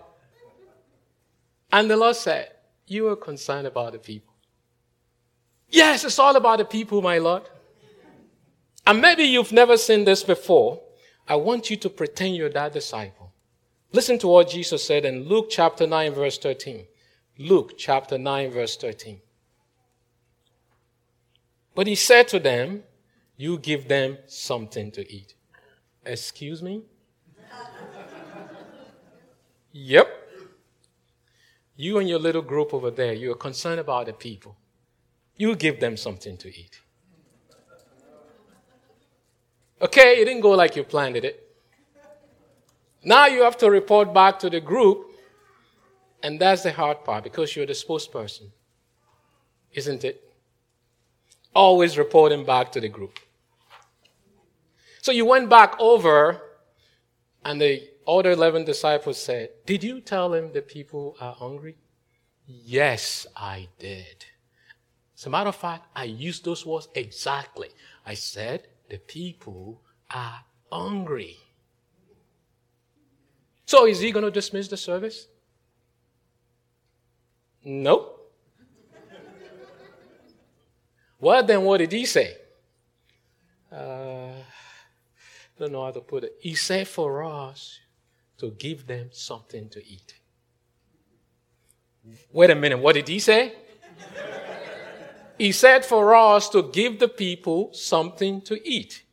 And 1.73 1.91
the 1.91 1.97
Lord 1.97 2.17
said, 2.17 2.51
You 2.87 3.09
are 3.09 3.17
concerned 3.17 3.67
about 3.67 3.93
the 3.93 3.99
people. 3.99 4.35
Yes, 5.69 6.05
it's 6.05 6.19
all 6.19 6.37
about 6.37 6.59
the 6.59 6.65
people, 6.65 7.01
my 7.01 7.19
Lord. 7.19 7.49
And 8.87 9.01
maybe 9.01 9.23
you've 9.23 9.53
never 9.53 9.77
seen 9.77 10.05
this 10.05 10.25
before. 10.25 10.81
I 11.29 11.37
want 11.37 11.71
you 11.71 11.77
to 11.77 11.89
pretend 11.89 12.35
you're 12.35 12.51
that 12.51 12.73
disciple. 12.73 13.33
Listen 13.93 14.19
to 14.19 14.29
what 14.29 14.51
Jesus 14.51 14.85
said 14.85 15.05
in 15.05 15.29
Luke 15.29 15.47
chapter 15.51 15.87
9, 15.87 16.15
verse 16.15 16.39
13. 16.39 16.87
Luke 17.39 17.75
chapter 17.79 18.19
9, 18.19 18.51
verse 18.51 18.77
13. 18.77 19.21
But 21.75 21.87
he 21.87 21.95
said 21.95 22.27
to 22.29 22.41
them, 22.41 22.83
You 23.37 23.59
give 23.59 23.89
them 23.89 24.19
something 24.27 24.91
to 24.93 25.13
eat. 25.13 25.35
Excuse 26.05 26.63
me? 26.63 26.83
yep. 29.73 30.30
You 31.81 31.97
and 31.97 32.07
your 32.07 32.19
little 32.19 32.43
group 32.43 32.75
over 32.75 32.91
there, 32.91 33.15
you're 33.15 33.35
concerned 33.35 33.81
about 33.81 34.05
the 34.05 34.13
people. 34.13 34.55
You 35.39 35.57
give 35.57 35.81
them 35.81 35.97
something 35.97 36.37
to 36.37 36.49
eat. 36.49 36.79
Okay, 39.81 40.21
it 40.21 40.27
didn't 40.27 40.43
go 40.43 40.51
like 40.51 40.77
you 40.77 40.85
planned 40.85 41.17
it. 41.17 41.57
Now 43.03 43.25
you 43.29 43.43
have 43.45 43.57
to 43.57 43.71
report 43.71 44.13
back 44.13 44.39
to 44.41 44.51
the 44.51 44.61
group, 44.61 45.07
and 46.23 46.39
that's 46.39 46.65
the 46.65 46.73
hard 46.73 47.03
part 47.03 47.25
because 47.25 47.57
you're 47.57 47.65
the 47.65 47.73
spokesperson, 47.73 48.51
isn't 49.73 50.05
it? 50.05 50.23
Always 51.55 51.97
reporting 51.97 52.45
back 52.45 52.73
to 52.73 52.81
the 52.83 52.91
group. 52.91 53.19
So 55.01 55.13
you 55.13 55.25
went 55.25 55.49
back 55.49 55.77
over, 55.79 56.43
and 57.43 57.59
the 57.59 57.90
other 58.19 58.33
11 58.33 58.65
disciples 58.65 59.23
said, 59.23 59.51
Did 59.67 59.85
you 59.85 60.01
tell 60.01 60.35
him 60.35 60.53
the 60.53 60.63
people 60.63 61.17
are 61.21 61.35
hungry? 61.35 61.77
Yes, 62.47 63.27
I 63.37 63.69
did. 63.79 64.25
As 65.17 65.27
a 65.27 65.31
matter 65.31 65.49
of 65.49 65.57
fact, 65.57 65.87
I 65.95 66.05
used 66.05 66.45
those 66.45 66.67
words 66.67 66.89
exactly. 66.95 67.69
I 68.05 68.15
said, 68.15 68.67
the 68.89 68.99
people 68.99 69.83
are 70.13 70.41
hungry. 70.73 71.37
So 73.67 73.87
is 73.87 74.01
he 74.01 74.11
going 74.11 74.25
to 74.25 74.31
dismiss 74.31 74.67
the 74.67 74.77
service? 74.77 75.29
No. 77.63 78.15
well, 81.21 81.45
then 81.45 81.63
what 81.63 81.79
did 81.79 81.93
he 81.93 82.07
say? 82.07 82.35
Uh, 83.71 84.33
I 84.33 85.59
don't 85.59 85.71
know 85.71 85.85
how 85.85 85.93
to 85.93 86.01
put 86.01 86.25
it. 86.25 86.35
He 86.41 86.55
said 86.55 86.89
for 86.89 87.23
us 87.23 87.79
to 88.41 88.51
give 88.53 88.87
them 88.87 89.11
something 89.13 89.69
to 89.69 89.87
eat. 89.87 90.15
Wait 92.33 92.51
a 92.51 92.55
minute, 92.55 92.79
what 92.79 92.95
did 92.95 93.07
he 93.07 93.19
say? 93.19 93.55
He 95.39 95.53
said 95.53 95.85
for 95.85 96.15
us 96.15 96.49
to 96.51 96.71
give 96.71 96.99
the 96.99 97.09
people 97.09 97.73
something 97.73 98.41
to 98.43 98.69
eat. 98.69 99.05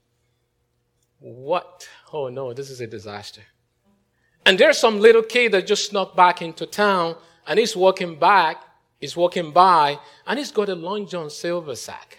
What? 1.19 1.87
Oh 2.11 2.29
no, 2.29 2.53
this 2.53 2.69
is 2.69 2.81
a 2.81 2.87
disaster. 2.87 3.41
And 4.45 4.57
there's 4.57 4.77
some 4.77 4.99
little 4.99 5.23
kid 5.23 5.51
that 5.51 5.67
just 5.67 5.89
snuck 5.89 6.15
back 6.15 6.41
into 6.41 6.65
town 6.65 7.17
and 7.45 7.59
he's 7.59 7.75
walking 7.75 8.17
back, 8.17 8.63
he's 8.99 9.15
walking 9.15 9.51
by, 9.51 9.99
and 10.25 10.39
he's 10.39 10.51
got 10.51 10.69
a 10.69 10.75
Long 10.75 11.07
John 11.07 11.29
Silver 11.29 11.75
sack. 11.75 12.17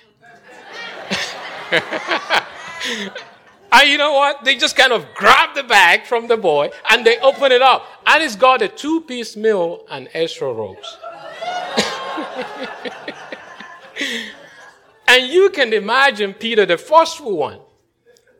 and 3.71 3.89
you 3.89 3.99
know 3.99 4.13
what? 4.13 4.45
They 4.45 4.57
just 4.57 4.77
kind 4.77 4.93
of 4.93 5.07
grab 5.15 5.55
the 5.55 5.63
bag 5.63 6.07
from 6.07 6.27
the 6.27 6.37
boy 6.37 6.71
and 6.91 7.05
they 7.05 7.19
open 7.19 7.53
it 7.53 7.61
up. 7.63 7.87
And 8.07 8.23
it's 8.23 8.37
got 8.37 8.63
a 8.63 8.69
two 8.69 9.03
piece 9.03 9.37
meal 9.37 9.85
and 9.91 10.09
extra 10.15 10.53
robes. 10.53 10.97
and 15.09 15.27
you 15.27 15.51
can 15.51 15.73
imagine 15.73 16.33
Peter, 16.35 16.65
the 16.65 16.79
forceful 16.79 17.37
one, 17.37 17.61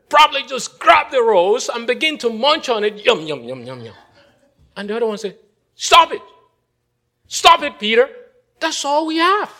probably 0.09 0.43
just 0.43 0.79
grab 0.79 1.11
the 1.11 1.21
rose 1.21 1.69
and 1.69 1.85
begin 1.85 2.17
to 2.17 2.29
munch 2.29 2.69
on 2.69 2.83
it, 2.83 3.05
yum, 3.05 3.21
yum, 3.21 3.43
yum, 3.43 3.63
yum, 3.63 3.81
yum. 3.81 3.95
And 4.75 4.89
the 4.89 4.95
other 4.95 5.05
one 5.05 5.17
said, 5.17 5.37
Stop 5.75 6.11
it. 6.11 6.21
Stop 7.27 7.61
it, 7.63 7.79
Peter. 7.79 8.09
That's 8.59 8.83
all 8.83 9.05
we 9.05 9.17
have. 9.17 9.53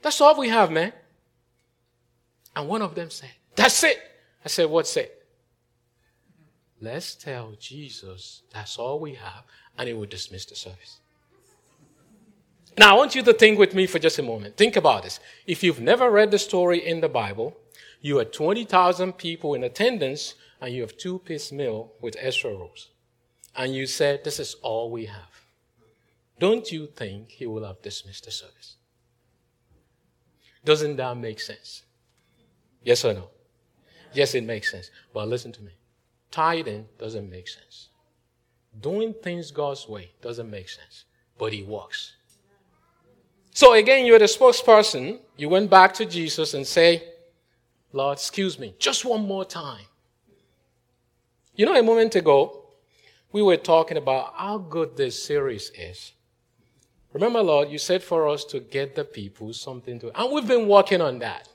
That's 0.00 0.20
all 0.20 0.38
we 0.38 0.48
have, 0.48 0.70
man. 0.70 0.92
And 2.54 2.68
one 2.68 2.80
of 2.80 2.94
them 2.94 3.10
said, 3.10 3.30
That's 3.56 3.82
it. 3.84 4.09
I 4.44 4.48
said, 4.48 4.70
What's 4.70 4.96
it? 4.96 5.26
Let's 6.80 7.14
tell 7.14 7.54
Jesus 7.58 8.42
that's 8.52 8.78
all 8.78 9.00
we 9.00 9.14
have, 9.14 9.44
and 9.76 9.88
he 9.88 9.94
will 9.94 10.06
dismiss 10.06 10.46
the 10.46 10.56
service. 10.56 11.00
Now, 12.78 12.94
I 12.94 12.96
want 12.96 13.14
you 13.14 13.22
to 13.22 13.34
think 13.34 13.58
with 13.58 13.74
me 13.74 13.86
for 13.86 13.98
just 13.98 14.18
a 14.18 14.22
moment. 14.22 14.56
Think 14.56 14.76
about 14.76 15.02
this. 15.02 15.20
If 15.46 15.62
you've 15.62 15.80
never 15.80 16.10
read 16.10 16.30
the 16.30 16.38
story 16.38 16.78
in 16.78 17.00
the 17.00 17.08
Bible, 17.08 17.56
you 18.00 18.16
had 18.16 18.32
20,000 18.32 19.14
people 19.14 19.54
in 19.54 19.64
attendance 19.64 20.34
and 20.60 20.72
you 20.72 20.80
have 20.82 20.96
two 20.96 21.18
piece 21.18 21.52
meal 21.52 21.92
with 22.00 22.16
extra 22.18 22.50
rolls. 22.50 22.88
And 23.54 23.74
you 23.74 23.86
said, 23.86 24.24
This 24.24 24.38
is 24.38 24.54
all 24.62 24.90
we 24.90 25.06
have. 25.06 25.44
Don't 26.38 26.72
you 26.72 26.86
think 26.86 27.30
he 27.30 27.46
will 27.46 27.64
have 27.64 27.82
dismissed 27.82 28.24
the 28.24 28.30
service? 28.30 28.76
Doesn't 30.64 30.96
that 30.96 31.16
make 31.16 31.40
sense? 31.40 31.82
Yes 32.82 33.04
or 33.04 33.12
no? 33.12 33.28
Yes, 34.12 34.34
it 34.34 34.44
makes 34.44 34.70
sense. 34.70 34.90
But 35.12 35.28
listen 35.28 35.52
to 35.52 35.62
me. 35.62 35.72
Tithing 36.30 36.86
doesn't 36.98 37.28
make 37.28 37.48
sense. 37.48 37.88
Doing 38.80 39.14
things 39.22 39.50
God's 39.50 39.88
way 39.88 40.12
doesn't 40.22 40.50
make 40.50 40.68
sense. 40.68 41.04
But 41.38 41.52
he 41.52 41.62
works. 41.62 42.16
So 43.52 43.74
again, 43.74 44.06
you're 44.06 44.18
the 44.18 44.26
spokesperson. 44.26 45.20
You 45.36 45.48
went 45.48 45.70
back 45.70 45.92
to 45.94 46.06
Jesus 46.06 46.54
and 46.54 46.66
say, 46.66 47.02
Lord, 47.92 48.18
excuse 48.18 48.58
me, 48.58 48.74
just 48.78 49.04
one 49.04 49.26
more 49.26 49.44
time. 49.44 49.84
You 51.56 51.66
know, 51.66 51.74
a 51.74 51.82
moment 51.82 52.14
ago, 52.14 52.64
we 53.32 53.42
were 53.42 53.56
talking 53.56 53.96
about 53.96 54.34
how 54.36 54.58
good 54.58 54.96
this 54.96 55.22
series 55.22 55.70
is. 55.76 56.12
Remember, 57.12 57.42
Lord, 57.42 57.70
you 57.70 57.78
said 57.78 58.02
for 58.02 58.28
us 58.28 58.44
to 58.46 58.60
get 58.60 58.94
the 58.94 59.04
people 59.04 59.52
something 59.52 59.98
to, 59.98 60.18
and 60.18 60.32
we've 60.32 60.46
been 60.46 60.68
working 60.68 61.00
on 61.00 61.18
that. 61.18 61.48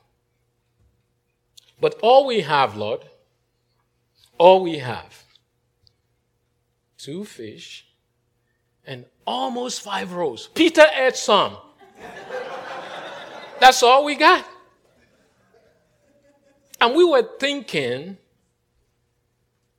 But 1.80 2.00
all 2.02 2.26
we 2.26 2.42
have, 2.42 2.76
Lord, 2.76 3.02
all 4.38 4.64
we 4.64 4.78
have, 4.78 5.24
two 6.98 7.26
fish 7.26 7.86
and 8.86 9.06
almost 9.26 9.82
five 9.82 10.14
rows. 10.14 10.48
Peter 10.54 10.86
ate 10.96 11.16
some. 11.16 11.58
That's 13.60 13.82
all 13.84 14.06
we 14.06 14.16
got. 14.16 14.46
And 16.80 16.96
we 16.96 17.04
were 17.04 17.28
thinking 17.40 18.18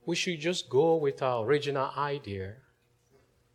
we 0.05 0.15
should 0.15 0.39
just 0.39 0.69
go 0.69 0.95
with 0.95 1.21
our 1.21 1.45
original 1.45 1.91
idea. 1.95 2.55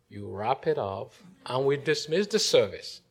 You 0.09 0.29
wrap 0.29 0.67
it 0.67 0.77
up, 0.77 1.13
and 1.45 1.65
we 1.65 1.77
dismiss 1.77 2.27
the 2.27 2.39
service. 2.39 3.01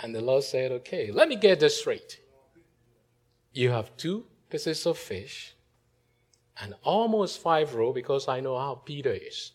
And 0.00 0.14
the 0.14 0.20
Lord 0.20 0.42
said, 0.42 0.72
Okay, 0.72 1.12
let 1.12 1.28
me 1.28 1.36
get 1.36 1.60
this 1.60 1.78
straight. 1.78 2.18
You 3.52 3.70
have 3.70 3.96
two 3.96 4.24
pieces 4.48 4.86
of 4.86 4.98
fish 4.98 5.54
and 6.60 6.74
almost 6.82 7.40
five 7.40 7.74
row 7.74 7.92
because 7.92 8.28
I 8.28 8.40
know 8.40 8.58
how 8.58 8.76
Peter 8.76 9.12
is. 9.12 9.52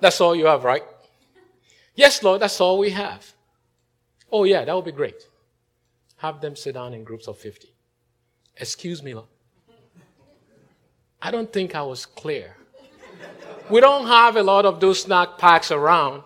That's 0.00 0.20
all 0.20 0.34
you 0.34 0.46
have, 0.46 0.64
right? 0.64 0.84
Yes, 1.94 2.22
Lord, 2.22 2.40
that's 2.40 2.60
all 2.60 2.78
we 2.78 2.90
have. 2.90 3.34
Oh, 4.30 4.44
yeah, 4.44 4.64
that 4.64 4.74
would 4.74 4.84
be 4.84 4.92
great. 4.92 5.26
Have 6.18 6.40
them 6.40 6.54
sit 6.54 6.74
down 6.74 6.94
in 6.94 7.02
groups 7.02 7.26
of 7.26 7.38
50. 7.38 7.74
Excuse 8.56 9.02
me, 9.02 9.14
Lord. 9.14 9.28
I 11.20 11.30
don't 11.30 11.52
think 11.52 11.74
I 11.74 11.82
was 11.82 12.06
clear. 12.06 12.56
We 13.70 13.80
don't 13.80 14.06
have 14.06 14.36
a 14.36 14.42
lot 14.42 14.64
of 14.64 14.80
those 14.80 15.02
snack 15.02 15.38
packs 15.38 15.70
around. 15.70 16.22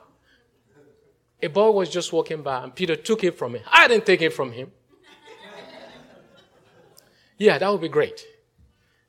A 1.42 1.49
boy 1.49 1.71
was 1.71 1.88
just 1.88 2.12
walking 2.12 2.42
by 2.42 2.62
and 2.62 2.75
Peter 2.75 2.95
took 2.95 3.25
it 3.25 3.37
from 3.37 3.54
him. 3.54 3.62
I 3.73 3.88
didn't 3.88 4.07
take 4.07 4.23
it 4.23 4.33
from 4.33 4.52
him. 4.52 4.71
Yeah, 7.38 7.58
that 7.58 7.70
would 7.70 7.80
be 7.80 7.88
great. 7.88 8.26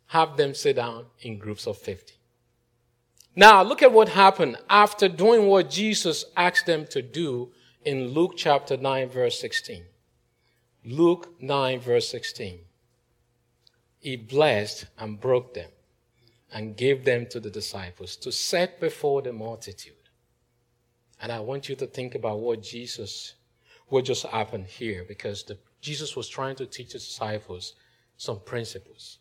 Have 0.08 0.38
them 0.38 0.54
sit 0.54 0.76
down 0.76 1.06
in 1.22 1.38
groups 1.38 1.68
of 1.68 1.78
50. 1.78 2.14
Now, 3.36 3.64
look 3.64 3.82
at 3.82 3.92
what 3.92 4.10
happened 4.10 4.58
after 4.70 5.08
doing 5.08 5.48
what 5.48 5.70
Jesus 5.70 6.26
asked 6.38 6.68
them 6.68 6.86
to 6.88 7.02
do 7.02 7.52
in 7.84 8.10
Luke 8.10 8.34
chapter 8.38 8.78
9, 8.78 9.10
verse 9.10 9.40
16. 9.40 9.84
Luke 10.86 11.34
9, 11.42 11.80
verse 11.80 12.10
16. 12.10 12.60
He 14.00 14.16
blessed 14.18 14.86
and 15.00 15.20
broke 15.20 15.54
them 15.54 15.70
and 16.54 16.78
gave 16.78 17.06
them 17.06 17.26
to 17.28 17.40
the 17.40 17.50
disciples 17.50 18.16
to 18.18 18.32
set 18.32 18.80
before 18.80 19.22
the 19.22 19.34
multitude. 19.34 19.94
And 21.20 21.32
I 21.32 21.40
want 21.40 21.70
you 21.70 21.76
to 21.78 21.88
think 21.88 22.14
about 22.16 22.40
what 22.40 22.62
Jesus, 22.62 23.34
what 23.88 24.06
just 24.06 24.26
happened 24.26 24.68
here, 24.68 25.06
because 25.08 25.44
the, 25.44 25.58
Jesus 25.82 26.16
was 26.16 26.28
trying 26.28 26.56
to 26.58 26.66
teach 26.66 26.92
the 26.92 27.00
disciples 27.00 27.74
some 28.24 28.40
principles. 28.40 29.20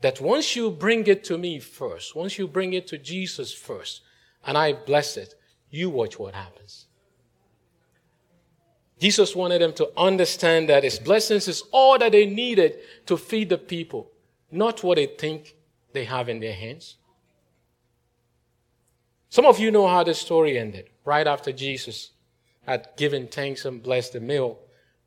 That 0.00 0.20
once 0.20 0.56
you 0.56 0.70
bring 0.70 1.06
it 1.06 1.22
to 1.24 1.38
me 1.38 1.60
first, 1.60 2.16
once 2.16 2.38
you 2.38 2.48
bring 2.48 2.72
it 2.72 2.86
to 2.88 2.98
Jesus 2.98 3.52
first, 3.52 4.00
and 4.44 4.56
I 4.56 4.72
bless 4.72 5.16
it, 5.16 5.34
you 5.70 5.90
watch 5.90 6.18
what 6.18 6.34
happens. 6.34 6.86
Jesus 8.98 9.36
wanted 9.36 9.60
them 9.60 9.72
to 9.74 9.90
understand 9.96 10.68
that 10.68 10.84
his 10.84 10.98
blessings 10.98 11.46
is 11.46 11.62
all 11.72 11.98
that 11.98 12.12
they 12.12 12.26
needed 12.26 12.78
to 13.06 13.16
feed 13.16 13.48
the 13.48 13.58
people, 13.58 14.10
not 14.50 14.82
what 14.82 14.96
they 14.96 15.06
think 15.06 15.54
they 15.92 16.04
have 16.04 16.28
in 16.28 16.40
their 16.40 16.54
hands. 16.54 16.96
Some 19.28 19.46
of 19.46 19.58
you 19.58 19.70
know 19.70 19.86
how 19.86 20.04
the 20.04 20.14
story 20.14 20.58
ended. 20.58 20.90
Right 21.04 21.26
after 21.26 21.52
Jesus 21.52 22.10
had 22.66 22.88
given 22.96 23.26
thanks 23.26 23.64
and 23.64 23.82
blessed 23.82 24.12
the 24.12 24.20
meal, 24.20 24.58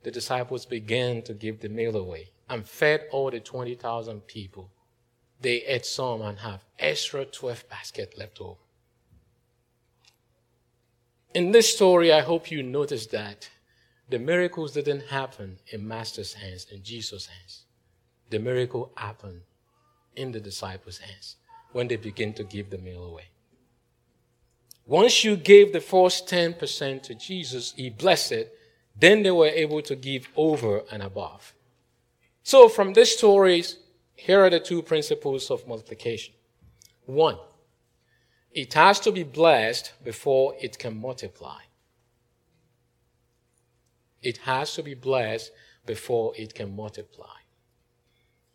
the 0.03 0.11
disciples 0.11 0.65
began 0.65 1.21
to 1.23 1.33
give 1.33 1.61
the 1.61 1.69
meal 1.69 1.95
away 1.95 2.31
and 2.49 2.67
fed 2.67 3.05
all 3.11 3.31
the 3.31 3.39
20,000 3.39 4.21
people. 4.27 4.69
They 5.41 5.63
ate 5.63 5.85
some 5.85 6.21
and 6.21 6.39
have 6.39 6.63
extra 6.79 7.25
12 7.25 7.69
basket 7.69 8.17
left 8.17 8.39
over. 8.39 8.59
In 11.33 11.51
this 11.51 11.73
story, 11.73 12.13
I 12.13 12.21
hope 12.21 12.49
you 12.49 12.63
notice 12.63 13.07
that 13.07 13.49
the 14.09 14.19
miracles 14.19 14.71
didn't 14.71 15.07
happen 15.07 15.57
in 15.67 15.87
Master's 15.87 16.33
hands, 16.33 16.67
in 16.71 16.83
Jesus' 16.83 17.25
hands. 17.25 17.65
The 18.29 18.39
miracle 18.39 18.91
happened 18.95 19.41
in 20.15 20.31
the 20.31 20.39
disciples' 20.39 20.99
hands 20.99 21.35
when 21.73 21.87
they 21.87 21.97
begin 21.97 22.33
to 22.35 22.43
give 22.43 22.69
the 22.69 22.77
meal 22.77 23.03
away. 23.03 23.25
Once 24.85 25.23
you 25.23 25.35
gave 25.35 25.73
the 25.73 25.81
first 25.81 26.27
10% 26.27 27.03
to 27.03 27.15
Jesus, 27.15 27.73
He 27.75 27.89
blessed 27.89 28.31
it, 28.31 28.57
then 28.97 29.23
they 29.23 29.31
were 29.31 29.47
able 29.47 29.81
to 29.81 29.95
give 29.95 30.29
over 30.35 30.83
and 30.91 31.03
above. 31.03 31.53
So 32.45 32.69
from 32.69 32.93
these 32.93 33.17
stories, 33.17 33.79
here 34.13 34.45
are 34.45 34.51
the 34.51 34.59
two 34.59 34.83
principles 34.83 35.49
of 35.49 35.67
multiplication. 35.67 36.35
One, 37.07 37.39
it 38.51 38.71
has 38.75 38.99
to 38.99 39.11
be 39.11 39.23
blessed 39.23 39.93
before 40.03 40.53
it 40.61 40.77
can 40.77 40.95
multiply. 40.95 41.61
It 44.21 44.37
has 44.37 44.75
to 44.75 44.83
be 44.83 44.93
blessed 44.93 45.51
before 45.87 46.33
it 46.37 46.53
can 46.53 46.75
multiply. 46.75 47.37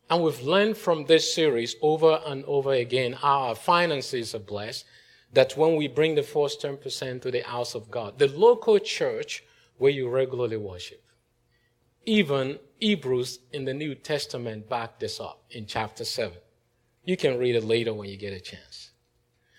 And 0.09 0.23
we've 0.23 0.41
learned 0.41 0.77
from 0.77 1.07
this 1.07 1.35
series 1.35 1.75
over 1.83 2.21
and 2.25 2.45
over 2.45 2.73
again 2.73 3.15
how 3.15 3.41
our 3.41 3.55
finances 3.57 4.37
are 4.37 4.47
blessed, 4.55 4.85
that 5.33 5.57
when 5.57 5.75
we 5.75 5.89
bring 5.89 6.15
the 6.15 6.23
first 6.23 6.63
10% 6.63 7.23
to 7.23 7.31
the 7.33 7.41
house 7.41 7.75
of 7.75 7.91
God, 7.91 8.21
the 8.21 8.29
local 8.29 8.79
church 8.79 9.43
where 9.79 9.91
you 9.91 10.09
regularly 10.09 10.59
worship, 10.59 11.03
even 12.07 12.61
Hebrews 12.81 13.41
in 13.53 13.67
the 13.67 13.75
New 13.75 13.95
Testament 13.95 14.69
back 14.69 14.99
this 14.99 15.21
up 15.21 15.45
in 15.51 15.67
chapter 15.67 16.03
7. 16.03 16.37
You 17.05 17.17
can 17.17 17.39
read 17.39 17.55
it 17.55 17.65
later 17.65 17.93
when 17.93 18.09
you 18.09 18.17
get 18.17 18.33
a 18.33 18.41
chance. 18.41 18.93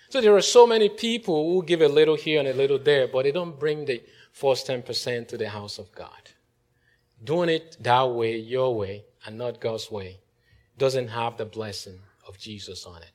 So 0.10 0.22
there 0.22 0.36
are 0.36 0.42
so 0.42 0.66
many 0.66 0.90
people 0.90 1.54
who 1.54 1.64
give 1.64 1.82
a 1.82 1.88
little 1.88 2.16
here 2.16 2.40
and 2.40 2.48
a 2.48 2.54
little 2.54 2.80
there, 2.80 3.08
but 3.08 3.24
they 3.24 3.32
don't 3.32 3.60
bring 3.60 3.86
the 3.86 4.02
first 4.32 4.68
10% 4.68 5.28
to 5.28 5.38
the 5.38 5.50
house 5.50 5.78
of 5.78 5.94
God. 5.94 6.32
Doing 7.24 7.50
it 7.50 7.78
that 7.82 8.10
way, 8.10 8.38
your 8.38 8.76
way, 8.76 9.06
and 9.26 9.38
not 9.38 9.62
God's 9.62 9.92
way, 9.92 10.20
doesn't 10.80 11.10
have 11.10 11.38
the 11.38 11.46
blessing 11.46 12.00
of 12.28 12.40
Jesus 12.40 12.86
on 12.88 13.04
it 13.04 13.12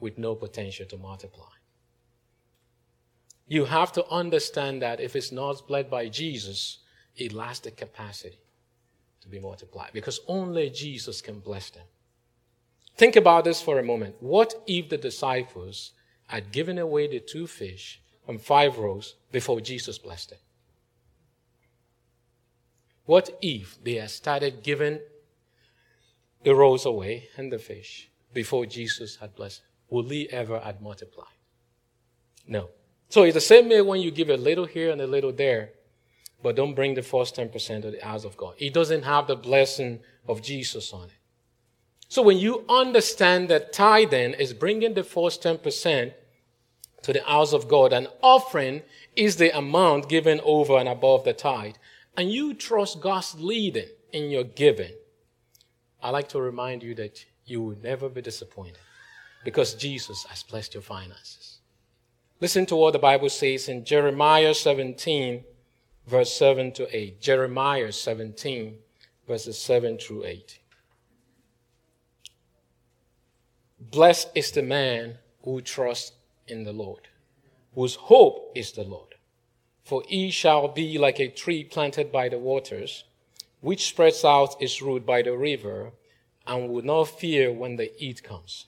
with 0.00 0.18
no 0.18 0.34
potential 0.34 0.86
to 0.86 0.96
multiply. 0.96 1.46
You 3.46 3.66
have 3.66 3.92
to 3.92 4.06
understand 4.08 4.82
that 4.82 5.00
if 5.00 5.14
it's 5.14 5.30
not 5.30 5.68
bled 5.68 5.88
by 5.88 6.08
Jesus, 6.08 6.78
it 7.14 7.32
lacks 7.32 7.60
the 7.60 7.70
capacity 7.70 8.43
to 9.24 9.28
be 9.28 9.40
multiplied 9.40 9.90
because 9.92 10.20
only 10.28 10.70
Jesus 10.70 11.20
can 11.20 11.40
bless 11.40 11.70
them. 11.70 11.84
Think 12.96 13.16
about 13.16 13.44
this 13.44 13.60
for 13.60 13.78
a 13.78 13.82
moment. 13.82 14.14
What 14.20 14.54
if 14.66 14.88
the 14.88 14.96
disciples 14.96 15.92
had 16.28 16.52
given 16.52 16.78
away 16.78 17.08
the 17.08 17.20
two 17.20 17.46
fish 17.46 18.00
and 18.28 18.40
five 18.40 18.78
rows 18.78 19.16
before 19.32 19.60
Jesus 19.60 19.98
blessed 19.98 20.30
them? 20.30 20.38
What 23.04 23.36
if 23.42 23.82
they 23.82 23.94
had 23.94 24.10
started 24.10 24.62
giving 24.62 25.00
the 26.44 26.54
rose 26.54 26.84
away 26.84 27.28
and 27.36 27.50
the 27.50 27.58
fish 27.58 28.10
before 28.32 28.66
Jesus 28.66 29.16
had 29.16 29.34
blessed. 29.34 29.62
Will 29.88 30.08
he 30.08 30.30
ever 30.30 30.60
had 30.60 30.80
multiplied? 30.80 31.26
No. 32.46 32.68
So 33.08 33.22
it's 33.22 33.34
the 33.34 33.40
same 33.40 33.68
way 33.68 33.80
when 33.80 34.00
you 34.00 34.10
give 34.10 34.28
a 34.28 34.36
little 34.36 34.66
here 34.66 34.90
and 34.90 35.00
a 35.00 35.06
little 35.06 35.32
there, 35.32 35.70
but 36.44 36.56
don't 36.56 36.74
bring 36.74 36.92
the 36.92 37.02
first 37.02 37.36
10% 37.36 37.82
to 37.82 37.90
the 37.90 38.04
house 38.04 38.24
of 38.24 38.36
God. 38.36 38.54
It 38.58 38.74
doesn't 38.74 39.04
have 39.04 39.26
the 39.26 39.34
blessing 39.34 40.00
of 40.28 40.42
Jesus 40.42 40.92
on 40.92 41.06
it. 41.06 41.16
So 42.08 42.20
when 42.20 42.36
you 42.36 42.66
understand 42.68 43.48
that 43.48 43.72
tithing 43.72 44.34
is 44.34 44.52
bringing 44.52 44.92
the 44.92 45.02
first 45.02 45.42
10% 45.42 46.12
to 47.02 47.12
the 47.14 47.22
house 47.22 47.54
of 47.54 47.66
God, 47.66 47.94
and 47.94 48.08
offering 48.22 48.82
is 49.16 49.36
the 49.36 49.56
amount 49.56 50.10
given 50.10 50.38
over 50.44 50.76
and 50.76 50.86
above 50.86 51.24
the 51.24 51.32
tithe, 51.32 51.76
and 52.14 52.30
you 52.30 52.52
trust 52.52 53.00
God's 53.00 53.34
leading 53.40 53.88
in 54.12 54.30
your 54.30 54.44
giving, 54.44 54.92
I 56.02 56.10
like 56.10 56.28
to 56.28 56.42
remind 56.42 56.82
you 56.82 56.94
that 56.96 57.24
you 57.46 57.62
will 57.62 57.78
never 57.82 58.10
be 58.10 58.20
disappointed 58.20 58.78
because 59.44 59.72
Jesus 59.72 60.24
has 60.24 60.42
blessed 60.42 60.74
your 60.74 60.82
finances. 60.82 61.60
Listen 62.38 62.66
to 62.66 62.76
what 62.76 62.92
the 62.92 62.98
Bible 62.98 63.30
says 63.30 63.70
in 63.70 63.82
Jeremiah 63.86 64.52
17, 64.52 65.42
verse 66.06 66.32
7 66.32 66.72
to 66.72 66.96
8. 66.96 67.20
Jeremiah 67.20 67.92
17, 67.92 68.76
verses 69.26 69.58
7 69.58 69.98
through 69.98 70.24
8. 70.24 70.58
Blessed 73.90 74.30
is 74.34 74.50
the 74.50 74.62
man 74.62 75.18
who 75.44 75.60
trusts 75.60 76.12
in 76.48 76.64
the 76.64 76.72
Lord, 76.72 77.08
whose 77.74 77.94
hope 77.94 78.52
is 78.54 78.72
the 78.72 78.84
Lord. 78.84 79.14
For 79.82 80.02
he 80.08 80.30
shall 80.30 80.68
be 80.68 80.96
like 80.98 81.20
a 81.20 81.28
tree 81.28 81.64
planted 81.64 82.10
by 82.10 82.28
the 82.28 82.38
waters 82.38 83.04
which 83.64 83.86
spreads 83.86 84.24
out 84.26 84.60
its 84.60 84.82
root 84.82 85.06
by 85.06 85.22
the 85.22 85.34
river 85.34 85.90
and 86.46 86.68
will 86.68 86.82
not 86.82 87.04
fear 87.04 87.50
when 87.50 87.76
the 87.76 87.90
heat 87.96 88.22
comes. 88.22 88.66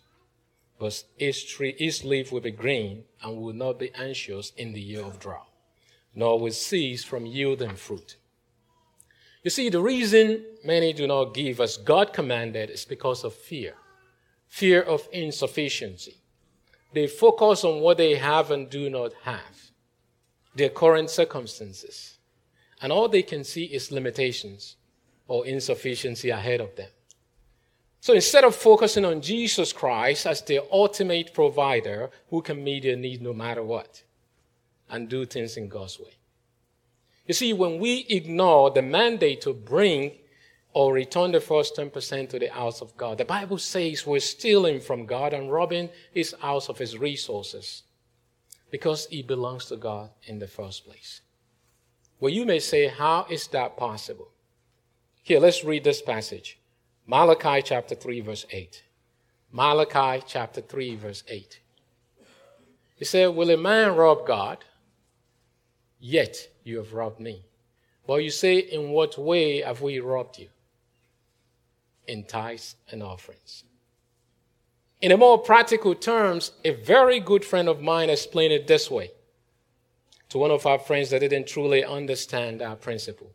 But 0.79 1.05
its 1.19 1.45
tree, 1.45 1.77
its 1.79 2.03
leaf 2.03 2.33
will 2.33 2.41
be 2.41 2.51
green 2.51 3.05
and 3.23 3.37
will 3.37 3.53
not 3.53 3.79
be 3.79 3.93
anxious 3.95 4.53
in 4.57 4.73
the 4.73 4.81
year 4.81 5.03
of 5.03 5.19
drought, 5.19 5.46
nor 6.17 6.41
will 6.41 6.51
cease 6.51 7.05
from 7.05 7.27
yielding 7.27 7.77
fruit. 7.77 8.17
You 9.45 9.51
see, 9.51 9.69
the 9.69 9.81
reason 9.81 10.45
many 10.65 10.93
do 10.93 11.07
not 11.07 11.35
give 11.35 11.61
as 11.61 11.77
God 11.77 12.13
commanded 12.13 12.71
is 12.71 12.85
because 12.85 13.23
of 13.23 13.35
fear 13.35 13.75
fear 14.49 14.81
of 14.81 15.09
insufficiency. 15.13 16.17
They 16.95 17.09
focus 17.09 17.65
on 17.65 17.81
what 17.81 17.99
they 17.99 18.15
have 18.15 18.51
and 18.51 18.71
do 18.71 18.89
not 18.89 19.13
have, 19.25 19.71
their 20.55 20.71
current 20.71 21.11
circumstances. 21.11 22.19
And 22.81 22.93
all 22.93 23.09
they 23.09 23.23
can 23.23 23.45
see 23.45 23.65
is 23.65 23.93
limitations 23.93 24.77
or 25.29 25.47
insufficiency 25.47 26.31
ahead 26.31 26.61
of 26.61 26.75
them. 26.77 26.89
So 28.01 28.15
instead 28.15 28.45
of 28.45 28.55
focusing 28.55 29.05
on 29.05 29.21
Jesus 29.21 29.73
Christ 29.73 30.27
as 30.27 30.41
their 30.43 30.63
ultimate 30.71 31.35
provider 31.35 32.11
who 32.31 32.41
can 32.41 32.63
meet 32.63 32.85
their 32.85 32.97
need 32.97 33.21
no 33.21 33.33
matter 33.33 33.63
what 33.63 34.05
and 34.91 35.09
do 35.09 35.25
things 35.25 35.57
in 35.57 35.69
God's 35.69 35.99
way. 35.99 36.17
You 37.27 37.35
see, 37.35 37.53
when 37.53 37.79
we 37.79 38.07
ignore 38.09 38.71
the 38.71 38.83
mandate 38.83 39.41
to 39.43 39.53
bring 39.53 40.13
or 40.73 40.93
return 40.93 41.33
the 41.33 41.41
first 41.41 41.77
10% 41.77 42.29
to 42.29 42.39
the 42.39 42.49
house 42.49 42.81
of 42.81 42.97
God, 42.97 43.19
the 43.19 43.25
Bible 43.25 43.59
says 43.59 44.07
we're 44.07 44.21
stealing 44.21 44.81
from 44.81 45.07
God 45.07 45.33
and 45.33 45.51
robbing 45.51 45.91
his 46.13 46.35
house 46.41 46.69
of 46.69 46.79
his 46.79 46.97
resources 46.97 47.83
because 48.71 49.07
he 49.07 49.23
belongs 49.23 49.67
to 49.67 49.77
God 49.77 50.11
in 50.25 50.39
the 50.39 50.47
first 50.47 50.85
place. 50.85 51.23
Well, 52.21 52.33
you 52.33 52.47
may 52.47 52.61
say, 52.61 52.89
how 52.89 53.27
is 53.29 53.47
that 53.49 53.77
possible? 53.77 54.29
Here, 55.23 55.41
let's 55.41 55.65
read 55.65 55.85
this 55.85 56.03
passage. 56.03 56.59
Malachi 57.07 57.63
chapter 57.63 57.95
3, 57.95 58.21
verse 58.21 58.47
8. 58.51 58.83
Malachi 59.53 60.23
chapter 60.27 60.61
3, 60.61 60.97
verse 60.97 61.25
8. 61.29 61.61
He 62.97 63.05
said, 63.05 63.35
Will 63.35 63.51
a 63.51 63.57
man 63.57 63.95
rob 63.95 64.27
God? 64.27 64.59
Yet 66.09 66.51
you 66.63 66.77
have 66.77 66.93
robbed 66.93 67.19
me. 67.19 67.47
But 68.07 68.23
you 68.23 68.31
say, 68.31 68.59
In 68.59 68.91
what 68.91 69.19
way 69.19 69.63
have 69.63 69.83
we 69.83 69.99
robbed 69.99 70.39
you? 70.39 70.51
In 72.07 72.23
tithes 72.23 72.77
and 72.93 73.03
offerings. 73.03 73.65
In 75.01 75.11
a 75.11 75.17
more 75.17 75.37
practical 75.37 75.97
terms, 75.97 76.53
a 76.65 76.71
very 76.71 77.19
good 77.19 77.45
friend 77.45 77.69
of 77.69 77.83
mine 77.83 78.09
explained 78.09 78.53
it 78.53 78.69
this 78.69 78.89
way 78.89 79.11
to 80.29 80.39
one 80.39 80.53
of 80.53 80.65
our 80.65 80.79
friends 80.79 81.11
that 81.11 81.19
didn't 81.19 81.49
truly 81.49 81.85
understand 81.85 82.63
our 82.63 82.77
principle. 82.77 83.33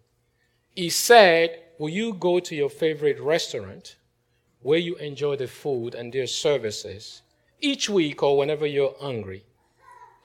He 0.74 0.90
said, 0.90 1.60
Will 1.78 1.90
you 1.90 2.14
go 2.14 2.40
to 2.40 2.56
your 2.56 2.70
favorite 2.70 3.20
restaurant 3.20 3.98
where 4.62 4.80
you 4.80 4.96
enjoy 4.96 5.36
the 5.36 5.48
food 5.48 5.94
and 5.94 6.14
their 6.14 6.26
services 6.26 7.22
each 7.60 7.90
week 7.90 8.24
or 8.24 8.38
whenever 8.38 8.66
you're 8.66 8.96
hungry 8.98 9.44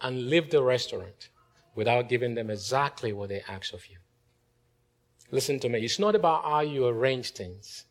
and 0.01 0.31
leave 0.31 0.51
the 0.51 0.63
restaurant 0.63 1.31
without 1.77 2.09
giving 2.09 2.35
them 2.35 2.51
exactly 2.51 3.12
what 3.12 3.29
they 3.29 3.43
ask 3.47 3.73
of 3.73 3.87
you? 3.87 3.99
Listen 5.31 5.61
to 5.61 5.69
me. 5.69 5.85
It's 5.85 5.99
not 5.99 6.17
about 6.17 6.45
how 6.45 6.61
you 6.61 6.87
arrange 6.87 7.31
things. 7.31 7.85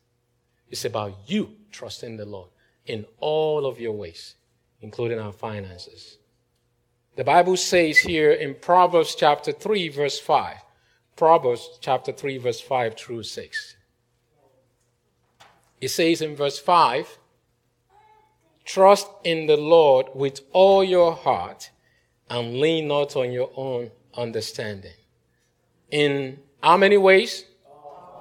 It's 0.68 0.84
about 0.84 1.16
you 1.26 1.52
trusting 1.70 2.16
the 2.16 2.26
Lord 2.26 2.50
in 2.84 3.06
all 3.18 3.66
of 3.66 3.80
your 3.80 3.92
ways, 3.92 4.34
including 4.80 5.18
our 5.18 5.32
finances. 5.32 6.18
The 7.16 7.24
Bible 7.24 7.56
says 7.56 7.98
here 7.98 8.32
in 8.32 8.56
Proverbs 8.60 9.14
chapter 9.14 9.52
3, 9.52 9.88
verse 9.88 10.18
5, 10.18 10.56
Proverbs 11.16 11.78
chapter 11.80 12.12
3, 12.12 12.38
verse 12.38 12.60
5 12.60 12.94
through 12.94 13.22
6. 13.22 13.76
It 15.80 15.88
says 15.88 16.20
in 16.20 16.36
verse 16.36 16.58
5 16.58 17.18
Trust 18.64 19.06
in 19.22 19.46
the 19.46 19.56
Lord 19.56 20.08
with 20.14 20.40
all 20.52 20.82
your 20.82 21.14
heart 21.14 21.70
and 22.28 22.60
lean 22.60 22.88
not 22.88 23.16
on 23.16 23.32
your 23.32 23.50
own 23.56 23.90
understanding. 24.14 24.92
In 25.90 26.40
how 26.62 26.76
many 26.76 26.96
ways? 26.96 27.44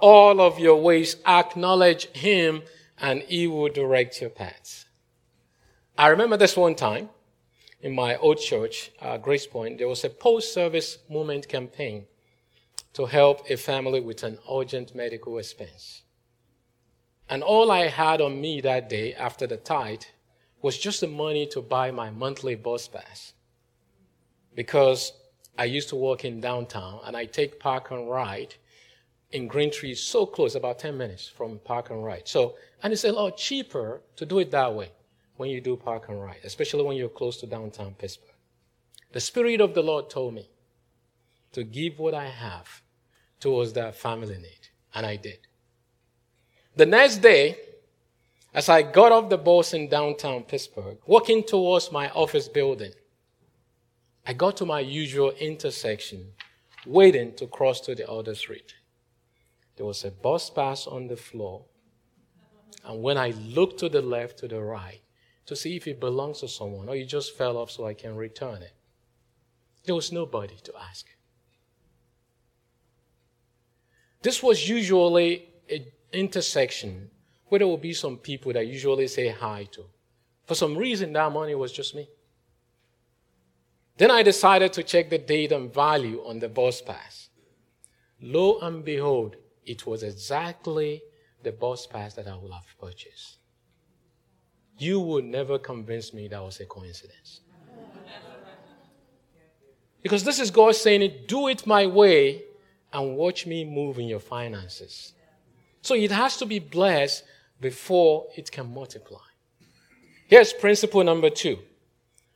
All 0.01 0.39
of 0.41 0.59
your 0.59 0.81
ways 0.81 1.15
acknowledge 1.25 2.07
Him 2.11 2.63
and 2.99 3.21
He 3.23 3.47
will 3.47 3.69
direct 3.69 4.21
your 4.21 4.29
paths. 4.29 4.85
I 5.97 6.07
remember 6.07 6.37
this 6.37 6.57
one 6.57 6.75
time 6.75 7.09
in 7.85 7.93
my 7.93 8.15
old 8.17 8.39
church, 8.39 8.91
uh, 8.99 9.15
Grace 9.17 9.45
Point, 9.45 9.77
there 9.77 9.87
was 9.87 10.03
a 10.03 10.09
post 10.09 10.53
service 10.53 10.97
movement 11.07 11.47
campaign 11.47 12.07
to 12.93 13.05
help 13.05 13.47
a 13.47 13.57
family 13.57 13.99
with 14.01 14.23
an 14.23 14.39
urgent 14.51 14.95
medical 14.95 15.37
expense. 15.37 16.01
And 17.29 17.43
all 17.43 17.69
I 17.69 17.87
had 17.87 18.21
on 18.21 18.41
me 18.41 18.59
that 18.61 18.89
day 18.89 19.13
after 19.13 19.45
the 19.45 19.57
tithe 19.57 20.01
was 20.63 20.79
just 20.79 21.01
the 21.01 21.07
money 21.07 21.45
to 21.47 21.61
buy 21.61 21.91
my 21.91 22.09
monthly 22.09 22.55
bus 22.55 22.87
pass. 22.87 23.33
Because 24.55 25.13
I 25.57 25.65
used 25.65 25.89
to 25.89 25.95
work 25.95 26.25
in 26.25 26.39
downtown 26.41 27.01
and 27.05 27.15
I 27.15 27.25
take 27.25 27.59
park 27.59 27.91
and 27.91 28.09
ride 28.09 28.55
in 29.31 29.47
Green 29.47 29.71
Tree 29.71 29.95
so 29.95 30.25
close, 30.25 30.55
about 30.55 30.79
10 30.79 30.97
minutes 30.97 31.27
from 31.27 31.59
park 31.59 31.89
and 31.89 32.03
ride. 32.03 32.27
So, 32.27 32.55
and 32.81 32.93
it's 32.93 33.03
a 33.03 33.11
lot 33.11 33.37
cheaper 33.37 34.01
to 34.15 34.25
do 34.25 34.39
it 34.39 34.51
that 34.51 34.73
way 34.73 34.91
when 35.37 35.49
you 35.49 35.59
do 35.59 35.75
park 35.75 36.09
and 36.09 36.21
ride, 36.21 36.39
especially 36.43 36.83
when 36.83 36.95
you're 36.95 37.09
close 37.09 37.37
to 37.41 37.47
downtown 37.47 37.93
Pittsburgh. 37.95 38.29
The 39.11 39.19
Spirit 39.19 39.61
of 39.61 39.73
the 39.73 39.81
Lord 39.81 40.09
told 40.09 40.33
me 40.33 40.49
to 41.51 41.63
give 41.63 41.99
what 41.99 42.13
I 42.13 42.27
have 42.27 42.81
towards 43.39 43.73
that 43.73 43.95
family 43.95 44.37
need. 44.37 44.69
And 44.93 45.05
I 45.05 45.17
did. 45.17 45.39
The 46.75 46.85
next 46.85 47.17
day, 47.17 47.57
as 48.53 48.69
I 48.69 48.81
got 48.81 49.11
off 49.11 49.29
the 49.29 49.37
bus 49.37 49.73
in 49.73 49.89
downtown 49.89 50.43
Pittsburgh, 50.43 50.97
walking 51.05 51.43
towards 51.43 51.91
my 51.91 52.09
office 52.11 52.47
building, 52.47 52.91
I 54.25 54.33
got 54.33 54.57
to 54.57 54.65
my 54.65 54.79
usual 54.79 55.31
intersection, 55.31 56.33
waiting 56.85 57.33
to 57.35 57.45
cross 57.45 57.79
to 57.81 57.93
the 57.93 58.09
other 58.09 58.33
street. 58.33 58.73
There 59.75 59.85
was 59.85 60.03
a 60.03 60.11
bus 60.11 60.49
pass 60.49 60.87
on 60.87 61.07
the 61.07 61.17
floor. 61.17 61.65
And 62.83 63.03
when 63.03 63.17
I 63.17 63.31
looked 63.31 63.79
to 63.79 63.89
the 63.89 64.01
left, 64.01 64.39
to 64.39 64.47
the 64.47 64.61
right, 64.61 65.01
to 65.45 65.55
see 65.55 65.75
if 65.75 65.87
it 65.87 65.99
belongs 65.99 66.39
to 66.39 66.47
someone 66.47 66.89
or 66.89 66.95
it 66.95 67.05
just 67.05 67.37
fell 67.37 67.57
off 67.57 67.69
so 67.69 67.85
I 67.85 67.93
can 67.93 68.15
return 68.15 68.63
it, 68.63 68.73
there 69.85 69.95
was 69.95 70.11
nobody 70.11 70.55
to 70.63 70.73
ask. 70.89 71.05
This 74.23 74.41
was 74.41 74.67
usually 74.67 75.47
an 75.69 75.85
intersection 76.11 77.11
where 77.47 77.59
there 77.59 77.67
would 77.67 77.81
be 77.81 77.93
some 77.93 78.17
people 78.17 78.53
that 78.53 78.65
usually 78.65 79.07
say 79.07 79.29
hi 79.29 79.67
to. 79.73 79.85
For 80.45 80.55
some 80.55 80.75
reason, 80.75 81.13
that 81.13 81.31
morning 81.31 81.59
was 81.59 81.71
just 81.71 81.93
me. 81.93 82.09
Then 83.97 84.11
I 84.11 84.23
decided 84.23 84.73
to 84.73 84.83
check 84.83 85.09
the 85.09 85.17
date 85.17 85.51
and 85.51 85.73
value 85.73 86.21
on 86.25 86.39
the 86.39 86.49
bus 86.49 86.81
pass. 86.81 87.29
Lo 88.21 88.59
and 88.59 88.83
behold, 88.83 89.35
it 89.65 89.85
was 89.87 90.03
exactly 90.03 91.01
the 91.43 91.51
bus 91.51 91.87
pass 91.87 92.13
that 92.15 92.27
I 92.27 92.35
would 92.35 92.51
have 92.51 92.65
purchased. 92.79 93.37
You 94.77 94.99
would 94.99 95.23
never 95.23 95.57
convince 95.57 96.13
me 96.13 96.27
that 96.27 96.43
was 96.43 96.59
a 96.59 96.65
coincidence. 96.65 97.41
Because 100.01 100.23
this 100.23 100.39
is 100.39 100.51
God 100.51 100.75
saying 100.75 101.01
it, 101.01 101.27
do 101.27 101.47
it 101.47 101.65
my 101.65 101.87
way 101.87 102.43
and 102.93 103.15
watch 103.15 103.47
me 103.47 103.63
move 103.65 103.97
in 103.97 104.07
your 104.07 104.19
finances. 104.19 105.13
So 105.81 105.95
it 105.95 106.11
has 106.11 106.37
to 106.37 106.45
be 106.45 106.59
blessed 106.59 107.23
before 107.59 108.27
it 108.35 108.51
can 108.51 108.73
multiply. 108.73 109.17
Here's 110.27 110.53
principle 110.53 111.03
number 111.03 111.29
two 111.29 111.59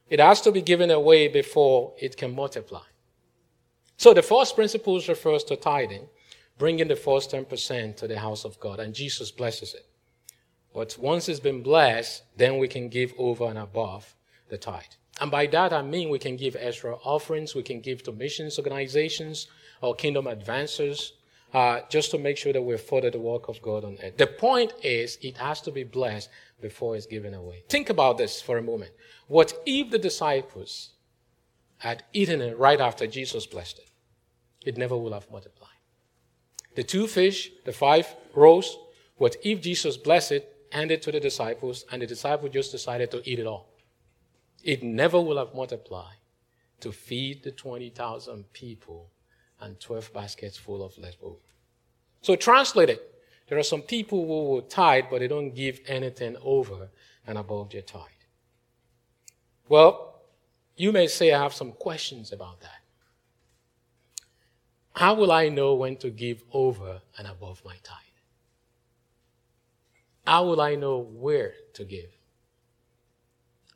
it 0.10 0.20
has 0.20 0.42
to 0.42 0.52
be 0.52 0.62
given 0.62 0.92
away 0.92 1.28
before 1.28 1.94
it 2.00 2.18
can 2.18 2.36
multiply. 2.36 2.82
So 3.98 4.14
the 4.14 4.22
first 4.22 4.56
principle 4.56 5.02
refers 5.08 5.44
to 5.46 5.56
tithing, 5.56 6.08
bringing 6.58 6.88
the 6.88 6.96
first 6.96 7.32
10% 7.32 7.98
to 7.98 8.08
the 8.08 8.20
house 8.20 8.46
of 8.46 8.60
God, 8.60 8.80
and 8.80 8.94
Jesus 8.94 9.32
blesses 9.32 9.74
it. 9.74 9.86
But 10.74 10.98
once 11.00 11.28
it's 11.28 11.40
been 11.40 11.64
blessed, 11.64 12.24
then 12.38 12.60
we 12.60 12.68
can 12.68 12.90
give 12.90 13.14
over 13.18 13.46
and 13.46 13.58
above 13.58 14.16
the 14.50 14.58
tithe. 14.58 14.84
And 15.20 15.30
by 15.30 15.48
that 15.48 15.74
I 15.74 15.82
mean 15.82 16.10
we 16.10 16.20
can 16.20 16.38
give 16.38 16.56
extra 16.58 16.96
offerings, 17.04 17.56
we 17.56 17.64
can 17.64 17.82
give 17.82 18.04
to 18.04 18.12
missions 18.12 18.58
organizations, 18.58 19.48
or 19.82 19.96
kingdom 19.96 20.28
advancers, 20.28 21.14
uh, 21.54 21.82
just 21.90 22.12
to 22.12 22.18
make 22.18 22.38
sure 22.38 22.54
that 22.54 22.62
we 22.62 22.78
further 22.78 23.10
the 23.10 23.20
work 23.20 23.50
of 23.50 23.62
God 23.62 23.84
on 23.84 23.98
earth. 24.04 24.18
The 24.18 24.28
point 24.28 24.74
is, 24.84 25.18
it 25.22 25.38
has 25.38 25.62
to 25.62 25.72
be 25.72 25.84
blessed 25.84 26.30
before 26.62 26.96
it's 26.96 27.06
given 27.06 27.34
away. 27.34 27.64
Think 27.70 27.90
about 27.90 28.18
this 28.18 28.42
for 28.42 28.58
a 28.58 28.62
moment. 28.62 28.92
What 29.30 29.54
if 29.64 29.92
the 29.92 30.00
disciples 30.00 30.90
had 31.78 32.04
eaten 32.14 32.42
it 32.42 32.58
right 32.58 32.82
after 32.82 33.06
Jesus 33.06 33.46
blessed 33.46 33.78
it? 33.78 33.92
It 34.66 34.76
never 34.76 34.98
would 34.98 35.14
have 35.14 35.30
multiplied. 35.30 35.70
The 36.74 36.82
two 36.82 37.06
fish, 37.06 37.52
the 37.64 37.72
five 37.72 38.08
rose, 38.34 38.76
what 39.18 39.36
if 39.44 39.62
Jesus 39.62 39.98
blessed 39.98 40.32
it, 40.32 40.56
handed 40.72 41.04
to 41.04 41.12
the 41.12 41.20
disciples, 41.20 41.86
and 41.92 42.02
the 42.02 42.08
disciples 42.08 42.52
just 42.54 42.72
decided 42.72 43.12
to 43.12 43.22
eat 43.30 43.38
it 43.38 43.46
all? 43.46 43.70
It 44.64 44.82
never 44.82 45.22
will 45.22 45.38
have 45.38 45.54
multiplied 45.54 46.18
to 46.80 46.92
feed 46.92 47.44
the 47.44 47.52
20,000 47.52 48.52
people 48.52 49.12
and 49.62 49.80
12 49.80 50.12
baskets 50.12 50.58
full 50.58 50.84
of 50.84 50.98
leftover. 50.98 51.36
So 52.24 52.36
translated, 52.36 53.00
there 53.48 53.60
are 53.60 53.64
some 53.64 53.84
people 53.84 54.26
who 54.26 54.50
will 54.50 54.62
tithe, 54.64 55.06
but 55.12 55.20
they 55.20 55.28
don't 55.28 55.54
give 55.54 55.82
anything 55.86 56.36
over 56.42 56.90
and 57.28 57.38
above 57.38 57.70
their 57.70 57.84
tithe. 57.84 58.19
Well, 59.70 60.24
you 60.76 60.92
may 60.92 61.08
say 61.08 61.32
I 61.32 61.42
have 61.42 61.54
some 61.54 61.72
questions 61.74 62.34
about 62.34 62.60
that. 62.62 62.82
How 64.94 65.14
will 65.14 65.32
I 65.32 65.48
know 65.48 65.76
when 65.76 65.96
to 65.98 66.10
give 66.10 66.44
over 66.52 67.02
and 67.18 67.28
above 67.28 67.62
my 67.64 67.76
tithe? 67.84 67.96
How 70.26 70.46
will 70.46 70.60
I 70.60 70.76
know 70.76 70.98
where 70.98 71.54
to 71.74 71.86
give? 71.86 72.10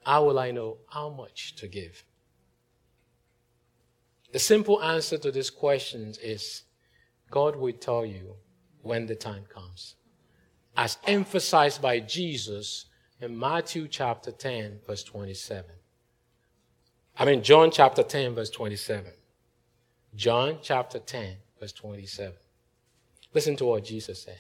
How 0.04 0.26
will 0.26 0.40
I 0.40 0.52
know 0.52 0.78
how 0.90 1.10
much 1.10 1.56
to 1.58 1.68
give? 1.68 2.04
The 4.32 4.40
simple 4.40 4.82
answer 4.82 5.18
to 5.20 5.32
these 5.32 5.52
questions 5.52 6.18
is 6.18 6.64
God 7.30 7.56
will 7.56 7.74
tell 7.74 8.04
you 8.04 8.36
when 8.82 9.06
the 9.06 9.16
time 9.16 9.46
comes. 9.46 9.96
As 10.76 10.98
emphasized 11.06 11.82
by 11.82 12.00
Jesus 12.00 12.86
in 13.22 13.38
Matthew 13.38 13.88
chapter 13.88 14.32
10, 14.32 14.80
verse 14.88 15.04
27. 15.04 15.66
I 17.17 17.26
mean, 17.26 17.43
John 17.43 17.69
chapter 17.71 18.04
10, 18.04 18.36
verse 18.36 18.49
27. 18.49 19.12
John 20.15 20.58
chapter 20.62 20.99
10, 20.99 21.36
verse 21.60 21.71
27. 21.71 22.34
Listen 23.34 23.56
to 23.58 23.65
what 23.65 23.84
Jesus 23.84 24.21
said. 24.21 24.39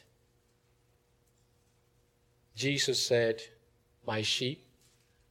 Jesus 2.55 3.03
said, 3.03 3.41
My 4.05 4.21
sheep, 4.21 4.63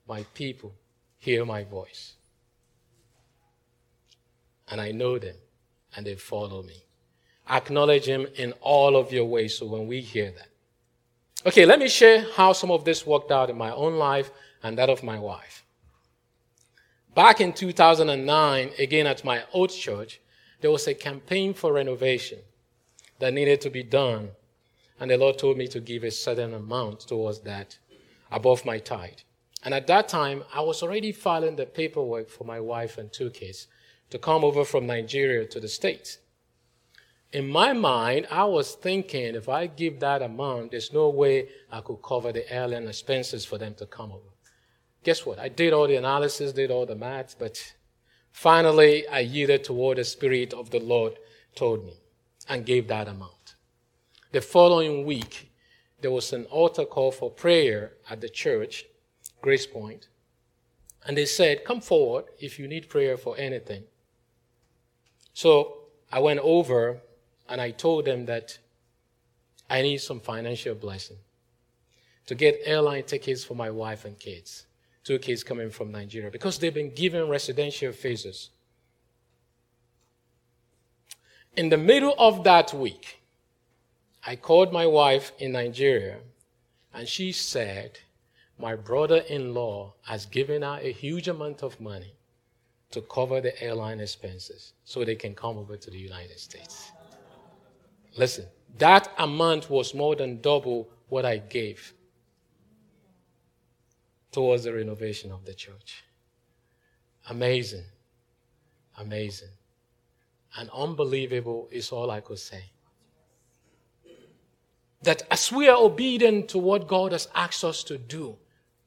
my 0.08 0.24
people, 0.34 0.72
hear 1.18 1.44
my 1.44 1.64
voice. 1.64 2.14
And 4.68 4.80
I 4.80 4.90
know 4.90 5.18
them, 5.18 5.36
and 5.96 6.06
they 6.06 6.14
follow 6.14 6.62
me. 6.62 6.84
Acknowledge 7.48 8.06
him 8.06 8.26
in 8.36 8.52
all 8.60 8.96
of 8.96 9.12
your 9.12 9.26
ways 9.26 9.58
so 9.58 9.66
when 9.66 9.86
we 9.86 10.00
hear 10.00 10.30
that. 10.30 10.48
Okay, 11.44 11.66
let 11.66 11.78
me 11.78 11.88
share 11.88 12.24
how 12.34 12.52
some 12.52 12.70
of 12.70 12.84
this 12.84 13.06
worked 13.06 13.32
out 13.32 13.50
in 13.50 13.58
my 13.58 13.72
own 13.72 13.96
life 13.96 14.30
and 14.62 14.78
that 14.78 14.88
of 14.88 15.02
my 15.02 15.18
wife. 15.18 15.64
Back 17.14 17.42
in 17.42 17.52
2009, 17.52 18.70
again 18.78 19.06
at 19.06 19.22
my 19.22 19.42
old 19.52 19.68
church, 19.68 20.20
there 20.62 20.70
was 20.70 20.86
a 20.86 20.94
campaign 20.94 21.52
for 21.52 21.74
renovation 21.74 22.38
that 23.18 23.34
needed 23.34 23.60
to 23.60 23.70
be 23.70 23.82
done. 23.82 24.30
And 24.98 25.10
the 25.10 25.18
Lord 25.18 25.36
told 25.36 25.58
me 25.58 25.68
to 25.68 25.80
give 25.80 26.04
a 26.04 26.10
certain 26.10 26.54
amount 26.54 27.00
towards 27.00 27.40
that 27.40 27.76
above 28.30 28.64
my 28.64 28.78
tithe. 28.78 29.18
And 29.62 29.74
at 29.74 29.86
that 29.88 30.08
time, 30.08 30.44
I 30.54 30.62
was 30.62 30.82
already 30.82 31.12
filing 31.12 31.56
the 31.56 31.66
paperwork 31.66 32.30
for 32.30 32.44
my 32.44 32.60
wife 32.60 32.96
and 32.96 33.12
two 33.12 33.28
kids 33.28 33.66
to 34.08 34.18
come 34.18 34.42
over 34.42 34.64
from 34.64 34.86
Nigeria 34.86 35.46
to 35.48 35.60
the 35.60 35.68
States. 35.68 36.16
In 37.30 37.46
my 37.46 37.74
mind, 37.74 38.26
I 38.30 38.44
was 38.44 38.72
thinking 38.74 39.34
if 39.34 39.50
I 39.50 39.66
give 39.66 40.00
that 40.00 40.22
amount, 40.22 40.70
there's 40.70 40.94
no 40.94 41.10
way 41.10 41.48
I 41.70 41.82
could 41.82 42.00
cover 42.02 42.32
the 42.32 42.50
airline 42.50 42.88
expenses 42.88 43.44
for 43.44 43.58
them 43.58 43.74
to 43.74 43.86
come 43.86 44.12
over. 44.12 44.31
Guess 45.04 45.26
what? 45.26 45.38
I 45.38 45.48
did 45.48 45.72
all 45.72 45.86
the 45.86 45.96
analysis, 45.96 46.52
did 46.52 46.70
all 46.70 46.86
the 46.86 46.94
math, 46.96 47.36
but 47.38 47.74
Finally, 48.32 49.06
I 49.08 49.20
yielded 49.20 49.62
to 49.64 49.72
what 49.72 49.98
the 49.98 50.04
Spirit 50.04 50.52
of 50.54 50.70
the 50.70 50.80
Lord 50.80 51.18
told 51.54 51.84
me 51.84 52.00
and 52.48 52.66
gave 52.66 52.88
that 52.88 53.06
amount. 53.06 53.54
The 54.32 54.40
following 54.40 55.04
week, 55.04 55.52
there 56.00 56.10
was 56.10 56.32
an 56.32 56.46
altar 56.46 56.86
call 56.86 57.12
for 57.12 57.30
prayer 57.30 57.92
at 58.10 58.20
the 58.20 58.28
church, 58.28 58.86
Grace 59.42 59.66
Point, 59.66 60.08
and 61.06 61.16
they 61.16 61.26
said, 61.26 61.64
Come 61.64 61.80
forward 61.80 62.24
if 62.40 62.58
you 62.58 62.66
need 62.66 62.88
prayer 62.88 63.16
for 63.16 63.36
anything. 63.36 63.84
So 65.34 65.84
I 66.10 66.18
went 66.18 66.40
over 66.40 67.00
and 67.48 67.60
I 67.60 67.70
told 67.70 68.06
them 68.06 68.26
that 68.26 68.58
I 69.68 69.82
need 69.82 69.98
some 69.98 70.20
financial 70.20 70.74
blessing 70.74 71.18
to 72.26 72.34
get 72.34 72.60
airline 72.64 73.04
tickets 73.04 73.44
for 73.44 73.54
my 73.54 73.70
wife 73.70 74.04
and 74.04 74.18
kids 74.18 74.66
two 75.04 75.18
kids 75.18 75.42
coming 75.42 75.70
from 75.70 75.90
Nigeria 75.90 76.30
because 76.30 76.58
they've 76.58 76.74
been 76.74 76.94
given 76.94 77.28
residential 77.28 77.92
visas. 77.92 78.50
In 81.56 81.68
the 81.68 81.76
middle 81.76 82.14
of 82.18 82.44
that 82.44 82.72
week, 82.72 83.22
I 84.24 84.36
called 84.36 84.72
my 84.72 84.86
wife 84.86 85.32
in 85.38 85.52
Nigeria 85.52 86.18
and 86.94 87.08
she 87.08 87.32
said, 87.32 87.98
My 88.58 88.76
brother 88.76 89.18
in 89.28 89.52
law 89.52 89.94
has 90.02 90.26
given 90.26 90.62
her 90.62 90.78
a 90.80 90.92
huge 90.92 91.28
amount 91.28 91.62
of 91.62 91.80
money 91.80 92.14
to 92.92 93.00
cover 93.02 93.40
the 93.40 93.60
airline 93.62 94.00
expenses 94.00 94.74
so 94.84 95.04
they 95.04 95.16
can 95.16 95.34
come 95.34 95.58
over 95.58 95.76
to 95.76 95.90
the 95.90 95.98
United 95.98 96.38
States. 96.38 96.92
Listen, 98.16 98.46
that 98.78 99.10
amount 99.18 99.68
was 99.70 99.94
more 99.94 100.14
than 100.14 100.40
double 100.40 100.88
what 101.08 101.24
I 101.24 101.38
gave 101.38 101.92
towards 104.32 104.64
the 104.64 104.72
renovation 104.72 105.30
of 105.30 105.44
the 105.44 105.54
church. 105.54 106.02
Amazing. 107.28 107.84
Amazing. 108.98 109.50
And 110.56 110.68
unbelievable 110.70 111.68
is 111.70 111.92
all 111.92 112.10
I 112.10 112.20
could 112.20 112.38
say. 112.38 112.64
That 115.02 115.22
as 115.30 115.52
we 115.52 115.68
are 115.68 115.76
obedient 115.76 116.48
to 116.50 116.58
what 116.58 116.88
God 116.88 117.12
has 117.12 117.28
asked 117.34 117.64
us 117.64 117.84
to 117.84 117.98
do, 117.98 118.36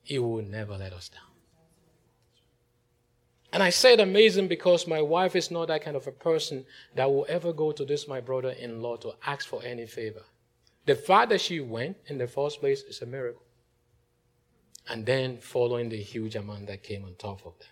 He 0.04 0.20
will 0.20 0.44
never 0.44 0.78
let 0.78 0.94
us 0.94 1.10
down. 1.10 1.22
And 3.52 3.64
I 3.64 3.70
said 3.70 4.00
amazing 4.00 4.48
because 4.48 4.86
my 4.86 5.02
wife 5.02 5.36
is 5.36 5.50
not 5.50 5.70
that 5.70 5.82
kind 5.82 5.96
of 5.96 6.08
a 6.08 6.12
person 6.12 6.66
that 6.96 7.10
will 7.10 7.26
ever 7.30 7.54
go 7.54 7.72
to 7.72 7.86
this, 7.86 8.08
my 8.08 8.20
brother 8.20 8.50
in 8.50 8.82
law, 8.82 8.98
to 8.98 9.14
ask 9.26 9.48
for 9.48 9.64
any 9.64 9.86
favor. 9.86 10.24
The 10.86 10.96
fact 10.96 11.30
that 11.30 11.42
she 11.42 11.62
went 11.62 11.98
in 12.08 12.18
the 12.18 12.28
first 12.28 12.60
place 12.60 12.82
is 12.84 13.02
a 13.02 13.06
miracle 13.06 13.45
and 14.90 15.06
then 15.06 15.38
following 15.38 15.90
the 15.90 15.98
huge 15.98 16.36
amount 16.36 16.68
that 16.68 16.84
came 16.84 17.04
on 17.06 17.16
top 17.16 17.46
of 17.46 17.58
that. 17.60 17.68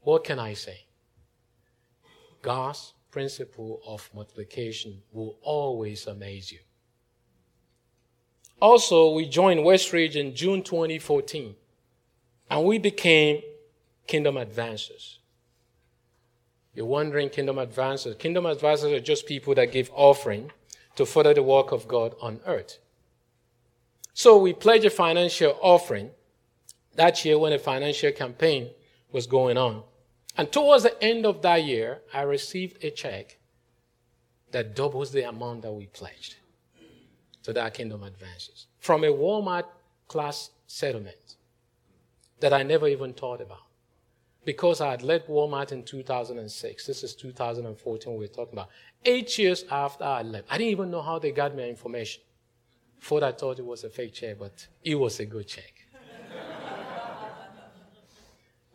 What 0.00 0.24
can 0.24 0.38
I 0.38 0.54
say? 0.54 0.84
God's 2.42 2.92
principle 3.10 3.80
of 3.86 4.08
multiplication 4.14 5.02
will 5.12 5.38
always 5.42 6.06
amaze 6.06 6.50
you. 6.50 6.58
Also, 8.60 9.12
we 9.12 9.28
joined 9.28 9.60
Westridge 9.60 10.16
in 10.16 10.34
June 10.34 10.62
2014, 10.62 11.54
and 12.50 12.64
we 12.64 12.78
became 12.78 13.42
Kingdom 14.06 14.36
Advancers. 14.36 15.18
You're 16.74 16.86
wondering, 16.86 17.28
Kingdom 17.28 17.56
Advancers? 17.56 18.18
Kingdom 18.18 18.44
Advancers 18.44 18.92
are 18.92 19.00
just 19.00 19.26
people 19.26 19.54
that 19.54 19.72
give 19.72 19.90
offering 19.94 20.50
to 20.96 21.04
further 21.04 21.34
the 21.34 21.42
work 21.42 21.72
of 21.72 21.86
God 21.86 22.14
on 22.20 22.40
earth. 22.46 22.78
So 24.14 24.38
we 24.38 24.52
pledged 24.52 24.84
a 24.84 24.90
financial 24.90 25.58
offering 25.60 26.10
that 26.94 27.24
year 27.24 27.38
when 27.38 27.52
a 27.52 27.58
financial 27.58 28.12
campaign 28.12 28.70
was 29.10 29.26
going 29.26 29.56
on. 29.56 29.82
And 30.36 30.50
towards 30.50 30.82
the 30.84 31.02
end 31.02 31.26
of 31.26 31.42
that 31.42 31.64
year, 31.64 32.00
I 32.12 32.22
received 32.22 32.82
a 32.84 32.90
check 32.90 33.38
that 34.50 34.74
doubles 34.74 35.12
the 35.12 35.28
amount 35.28 35.62
that 35.62 35.72
we 35.72 35.86
pledged 35.86 36.36
to 37.42 37.52
that 37.52 37.74
Kingdom 37.74 38.02
Advancers 38.02 38.66
from 38.78 39.04
a 39.04 39.08
Walmart 39.08 39.64
class 40.08 40.50
settlement 40.66 41.36
that 42.40 42.52
I 42.52 42.62
never 42.62 42.88
even 42.88 43.12
thought 43.12 43.40
about. 43.40 43.62
Because 44.44 44.80
I 44.80 44.90
had 44.90 45.02
left 45.02 45.28
Walmart 45.28 45.70
in 45.70 45.84
2006. 45.84 46.86
This 46.86 47.04
is 47.04 47.14
2014 47.14 48.18
we're 48.18 48.26
talking 48.26 48.54
about. 48.54 48.68
Eight 49.04 49.38
years 49.38 49.64
after 49.70 50.04
I 50.04 50.22
left. 50.22 50.48
I 50.50 50.58
didn't 50.58 50.72
even 50.72 50.90
know 50.90 51.02
how 51.02 51.20
they 51.20 51.30
got 51.30 51.56
my 51.56 51.62
information. 51.62 52.22
Thought 53.02 53.24
I 53.24 53.32
thought 53.32 53.58
it 53.58 53.66
was 53.66 53.82
a 53.82 53.90
fake 53.90 54.14
check, 54.14 54.38
but 54.38 54.68
it 54.84 54.94
was 54.94 55.18
a 55.18 55.26
good 55.26 55.48
check. 55.48 55.74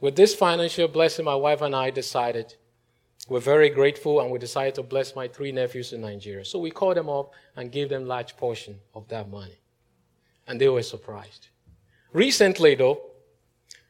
With 0.02 0.16
this 0.18 0.36
financial 0.36 0.90
blessing, 0.90 1.26
my 1.26 1.34
wife 1.36 1.62
and 1.62 1.74
I 1.74 1.90
decided 1.90 2.54
we're 3.30 3.40
very 3.40 3.70
grateful 3.70 4.20
and 4.20 4.30
we 4.30 4.38
decided 4.38 4.76
to 4.76 4.84
bless 4.84 5.16
my 5.16 5.30
three 5.30 5.52
nephews 5.52 5.94
in 5.94 6.02
Nigeria. 6.02 6.44
So 6.46 6.60
we 6.60 6.72
called 6.72 6.98
them 6.98 7.10
up 7.10 7.34
and 7.56 7.72
gave 7.72 7.90
them 7.90 8.06
large 8.06 8.36
portion 8.36 8.80
of 8.94 9.08
that 9.08 9.30
money. 9.30 9.60
And 10.46 10.60
they 10.60 10.70
were 10.70 10.84
surprised. 10.84 11.48
Recently 12.12 12.76
though, 12.76 13.02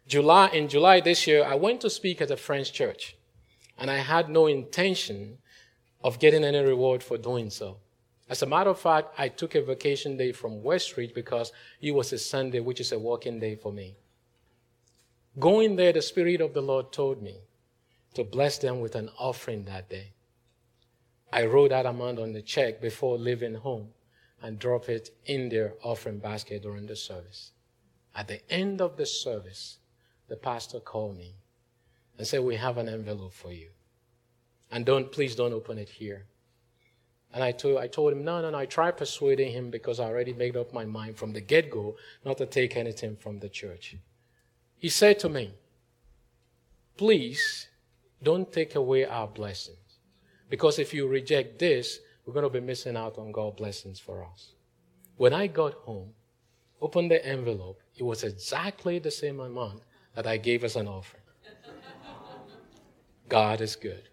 July, 0.08 0.50
in 0.50 0.70
July 0.70 1.02
this 1.02 1.28
year, 1.28 1.44
I 1.44 1.56
went 1.56 1.82
to 1.82 1.90
speak 1.90 2.22
at 2.22 2.32
a 2.32 2.38
French 2.38 2.72
church 2.72 3.18
and 3.78 3.90
I 3.90 3.98
had 3.98 4.30
no 4.30 4.46
intention 4.46 5.40
of 6.04 6.20
getting 6.20 6.44
any 6.44 6.60
reward 6.60 7.04
for 7.04 7.18
doing 7.18 7.50
so. 7.50 7.80
As 8.30 8.42
a 8.42 8.46
matter 8.46 8.70
of 8.70 8.80
fact, 8.80 9.14
I 9.18 9.30
took 9.30 9.56
a 9.56 9.62
vacation 9.62 10.18
day 10.18 10.32
from 10.34 10.62
Westridge 10.62 11.14
because 11.14 11.52
it 11.82 11.92
was 11.92 12.12
a 12.12 12.18
Sunday, 12.18 12.60
which 12.60 12.82
is 12.82 12.92
a 12.92 13.00
working 13.00 13.40
day 13.40 13.56
for 13.56 13.72
me. 13.72 13.96
Going 15.40 15.76
there, 15.76 15.94
the 15.94 16.02
Spirit 16.02 16.42
of 16.42 16.54
the 16.54 16.62
Lord 16.62 16.92
told 16.92 17.22
me 17.22 17.38
to 18.16 18.24
bless 18.24 18.58
them 18.58 18.82
with 18.82 18.96
an 18.96 19.10
offering 19.18 19.64
that 19.66 19.90
day. 19.90 20.14
I 21.32 21.46
wrote 21.46 21.70
that 21.70 21.86
amount 21.86 22.20
on 22.20 22.34
the 22.34 22.42
check 22.42 22.82
before 22.82 23.18
leaving 23.18 23.56
home 23.56 23.90
and 24.42 24.60
drop 24.60 24.90
it 24.90 25.12
in 25.26 25.50
their 25.50 25.74
offering 25.84 26.20
basket 26.20 26.64
during 26.64 26.86
the 26.86 26.96
service. 26.96 27.52
At 28.16 28.28
the 28.28 28.42
end 28.52 28.82
of 28.82 28.98
the 28.98 29.06
service, 29.06 29.78
the 30.28 30.36
pastor 30.36 30.80
called 30.80 31.18
me 31.18 31.36
and 32.18 32.26
said, 32.26 32.44
We 32.44 32.56
have 32.56 32.78
an 32.78 32.90
envelope 32.90 33.34
for 33.34 33.52
you. 33.52 33.70
And 34.72 34.86
don't, 34.86 35.12
please 35.12 35.36
don't 35.36 35.54
open 35.54 35.78
it 35.78 35.90
here. 35.90 36.26
And 37.34 37.44
I 37.44 37.52
told, 37.52 37.78
I 37.78 37.88
told 37.88 38.14
him, 38.14 38.24
no, 38.24 38.42
no, 38.42 38.50
no. 38.50 38.58
I 38.58 38.66
tried 38.66 38.98
persuading 38.98 39.52
him 39.52 39.70
because 39.70 40.00
I 40.00 40.06
already 40.06 40.34
made 40.34 40.56
up 40.56 40.74
my 40.74 40.86
mind 40.86 41.18
from 41.18 41.34
the 41.34 41.42
get 41.42 41.70
go 41.70 41.96
not 42.24 42.38
to 42.38 42.46
take 42.46 42.76
anything 42.76 43.16
from 43.16 43.40
the 43.40 43.50
church. 43.50 43.96
He 44.78 44.90
said 44.90 45.20
to 45.20 45.30
me, 45.30 45.54
please 46.96 47.68
don't 48.24 48.52
take 48.52 48.76
away 48.76 49.06
our 49.06 49.28
blessings. 49.28 49.78
Because 50.50 50.80
if 50.80 50.94
you 50.94 51.08
reject 51.08 51.60
this, 51.60 52.00
we're 52.26 52.34
going 52.34 52.44
to 52.44 52.50
be 52.50 52.66
missing 52.66 52.96
out 52.96 53.18
on 53.18 53.32
God's 53.32 53.58
blessings 53.58 54.00
for 54.00 54.24
us. 54.24 54.54
When 55.18 55.34
I 55.34 55.48
got 55.48 55.74
home, 55.74 56.14
opened 56.82 57.12
the 57.12 57.26
envelope, 57.26 57.82
it 57.96 58.04
was 58.04 58.24
exactly 58.24 59.00
the 59.00 59.12
same 59.12 59.40
amount 59.40 59.82
that 60.16 60.28
I 60.28 60.38
gave 60.38 60.64
as 60.64 60.76
an 60.76 60.88
offering. 60.88 61.24
God 63.30 63.62
is 63.62 63.76
good. 63.76 64.10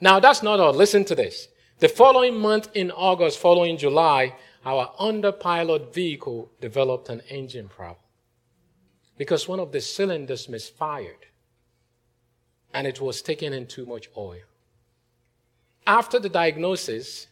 Now, 0.00 0.20
that's 0.20 0.42
not 0.42 0.60
all. 0.60 0.72
Listen 0.72 1.04
to 1.06 1.14
this. 1.14 1.48
The 1.80 1.88
following 1.88 2.38
month 2.38 2.68
in 2.74 2.90
August, 2.90 3.38
following 3.38 3.76
July, 3.76 4.34
our 4.64 4.90
Honda 4.94 5.32
Pilot 5.32 5.94
vehicle 5.94 6.50
developed 6.60 7.08
an 7.08 7.22
engine 7.28 7.68
problem 7.68 8.02
because 9.16 9.48
one 9.48 9.60
of 9.60 9.72
the 9.72 9.80
cylinders 9.80 10.48
misfired 10.48 11.26
and 12.72 12.86
it 12.86 13.00
was 13.00 13.22
taking 13.22 13.52
in 13.52 13.66
too 13.66 13.86
much 13.86 14.08
oil. 14.16 14.42
After 15.86 16.18
the 16.18 16.28
diagnosis, 16.28 17.28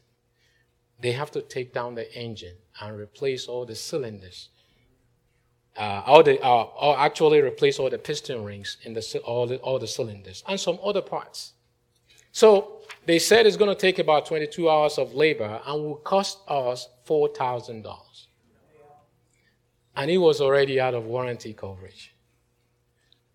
they 1.01 1.13
have 1.13 1.31
to 1.33 1.43
take 1.43 1.75
down 1.75 1.95
the 1.95 2.13
engine 2.17 2.57
and 2.81 2.99
replace 2.99 3.47
all 3.47 3.67
the 3.67 3.75
cylinders. 3.75 4.49
Uh, 5.77 6.03
all 6.07 6.23
the, 6.23 6.41
uh, 6.43 6.95
actually 6.97 7.41
replace 7.43 7.79
all 7.79 7.91
the 7.91 7.99
piston 7.99 8.43
rings 8.45 8.79
in 8.85 8.95
the, 8.95 9.21
all, 9.25 9.47
the, 9.47 9.59
all 9.59 9.79
the 9.79 9.87
cylinders 9.87 10.43
and 10.49 10.59
some 10.59 10.79
other 10.83 11.03
parts. 11.03 11.53
So 12.37 12.83
they 13.07 13.19
said 13.19 13.47
it's 13.47 13.57
going 13.57 13.75
to 13.75 13.81
take 13.81 13.99
about 13.99 14.27
22 14.27 14.69
hours 14.69 14.99
of 14.99 15.15
labor 15.15 15.59
and 15.67 15.83
will 15.83 15.97
cost 15.97 16.41
us 16.47 16.87
$4,000. 17.09 18.27
And 19.97 20.11
it 20.11 20.19
was 20.19 20.43
already 20.43 20.79
out 20.79 20.93
of 20.93 21.07
warranty 21.07 21.55
coverage. 21.55 22.15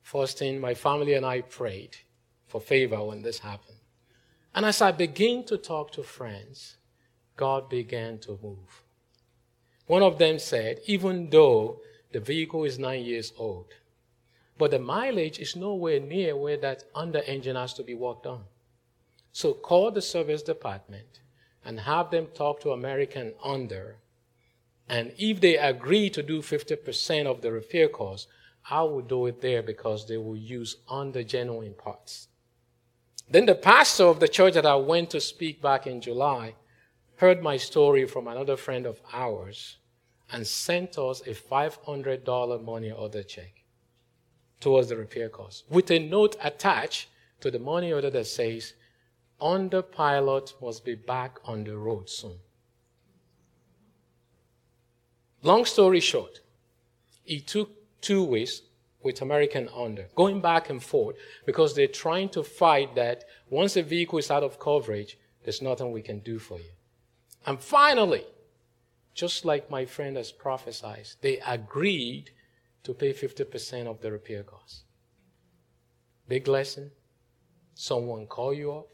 First 0.03 0.37
thing, 0.37 0.61
my 0.61 0.75
family 0.75 1.15
and 1.15 1.25
I 1.25 1.41
prayed 1.41 1.97
for 2.45 2.61
favor 2.61 3.03
when 3.03 3.23
this 3.23 3.39
happened. 3.39 3.79
And 4.53 4.67
as 4.67 4.83
I 4.83 4.91
began 4.91 5.45
to 5.45 5.57
talk 5.57 5.91
to 5.93 6.03
friends, 6.03 6.77
God 7.35 7.69
began 7.69 8.19
to 8.19 8.37
move. 8.43 8.83
One 9.87 10.03
of 10.03 10.19
them 10.19 10.37
said, 10.37 10.79
even 10.85 11.31
though 11.31 11.81
the 12.11 12.19
vehicle 12.19 12.65
is 12.65 12.77
nine 12.77 13.03
years 13.03 13.33
old, 13.35 13.73
but 14.59 14.69
the 14.69 14.77
mileage 14.77 15.39
is 15.39 15.55
nowhere 15.55 15.99
near 15.99 16.37
where 16.37 16.57
that 16.57 16.83
Honda 16.93 17.27
engine 17.27 17.55
has 17.55 17.73
to 17.73 17.83
be 17.83 17.95
worked 17.95 18.27
on. 18.27 18.43
So 19.31 19.53
call 19.53 19.91
the 19.91 20.01
service 20.01 20.41
department 20.41 21.21
and 21.63 21.79
have 21.79 22.11
them 22.11 22.27
talk 22.33 22.59
to 22.61 22.71
American 22.71 23.33
Honda. 23.37 23.93
And 24.89 25.13
if 25.17 25.39
they 25.39 25.57
agree 25.57 26.09
to 26.09 26.21
do 26.21 26.41
50% 26.41 27.25
of 27.25 27.41
the 27.41 27.51
repair 27.51 27.87
cost, 27.87 28.27
I 28.69 28.83
will 28.83 29.01
do 29.01 29.25
it 29.27 29.41
there 29.41 29.63
because 29.63 30.07
they 30.07 30.17
will 30.17 30.35
use 30.35 30.77
Honda 30.85 31.23
genuine 31.23 31.73
parts. 31.73 32.27
Then 33.29 33.45
the 33.45 33.55
pastor 33.55 34.05
of 34.05 34.19
the 34.19 34.27
church 34.27 34.55
that 34.55 34.65
I 34.65 34.75
went 34.75 35.09
to 35.11 35.21
speak 35.21 35.61
back 35.61 35.87
in 35.87 36.01
July 36.01 36.55
heard 37.15 37.41
my 37.41 37.55
story 37.55 38.05
from 38.05 38.27
another 38.27 38.57
friend 38.57 38.85
of 38.85 38.99
ours 39.13 39.77
and 40.31 40.45
sent 40.45 40.97
us 40.97 41.21
a 41.21 41.33
$500 41.33 42.63
money 42.63 42.91
order 42.91 43.23
check 43.23 43.63
towards 44.59 44.89
the 44.89 44.97
repair 44.97 45.29
cost 45.29 45.63
with 45.69 45.89
a 45.91 45.99
note 45.99 46.35
attached 46.43 47.07
to 47.39 47.49
the 47.49 47.59
money 47.59 47.91
order 47.91 48.09
that 48.09 48.27
says, 48.27 48.73
Honda 49.41 49.81
Pilot 49.81 50.53
must 50.61 50.85
be 50.85 50.93
back 50.93 51.39
on 51.45 51.63
the 51.63 51.75
road 51.75 52.09
soon. 52.09 52.37
Long 55.41 55.65
story 55.65 55.99
short, 55.99 56.41
it 57.25 57.47
took 57.47 57.71
two 58.01 58.23
weeks 58.23 58.61
with 59.01 59.19
American 59.23 59.65
Honda, 59.65 60.05
going 60.15 60.41
back 60.41 60.69
and 60.69 60.81
forth 60.83 61.15
because 61.47 61.73
they're 61.73 61.87
trying 61.87 62.29
to 62.29 62.43
fight 62.43 62.93
that 62.93 63.23
once 63.49 63.75
a 63.75 63.81
vehicle 63.81 64.19
is 64.19 64.29
out 64.29 64.43
of 64.43 64.59
coverage, 64.59 65.17
there's 65.43 65.61
nothing 65.61 65.91
we 65.91 66.03
can 66.03 66.19
do 66.19 66.37
for 66.37 66.59
you. 66.59 66.73
And 67.47 67.59
finally, 67.59 68.25
just 69.15 69.43
like 69.43 69.71
my 69.71 69.85
friend 69.85 70.17
has 70.17 70.31
prophesied, 70.31 71.07
they 71.21 71.39
agreed 71.39 72.29
to 72.83 72.93
pay 72.93 73.11
50% 73.11 73.87
of 73.87 74.01
the 74.01 74.11
repair 74.11 74.43
costs. 74.43 74.83
Big 76.27 76.47
lesson. 76.47 76.91
Someone 77.73 78.27
call 78.27 78.53
you 78.53 78.71
up, 78.73 78.87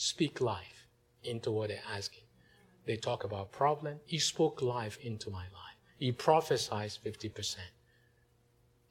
speak 0.00 0.40
life 0.40 0.86
into 1.24 1.50
what 1.50 1.68
they're 1.68 1.78
asking. 1.94 2.22
They 2.86 2.96
talk 2.96 3.24
about 3.24 3.52
problem. 3.52 4.00
He 4.06 4.18
spoke 4.18 4.62
life 4.62 4.98
into 5.02 5.28
my 5.28 5.42
life. 5.42 5.76
He 5.98 6.10
prophesied 6.10 6.88
50%. 6.88 7.56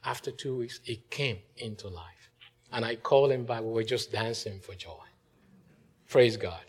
After 0.06 0.30
two 0.30 0.56
weeks, 0.58 0.82
it 0.86 1.10
came 1.10 1.40
into 1.58 1.88
life. 1.88 2.30
And 2.72 2.86
I 2.86 2.96
called 2.96 3.32
him 3.32 3.44
back. 3.44 3.64
We 3.64 3.72
were 3.72 3.84
just 3.84 4.12
dancing 4.12 4.60
for 4.60 4.76
joy. 4.76 5.08
Praise 6.08 6.38
God. 6.38 6.62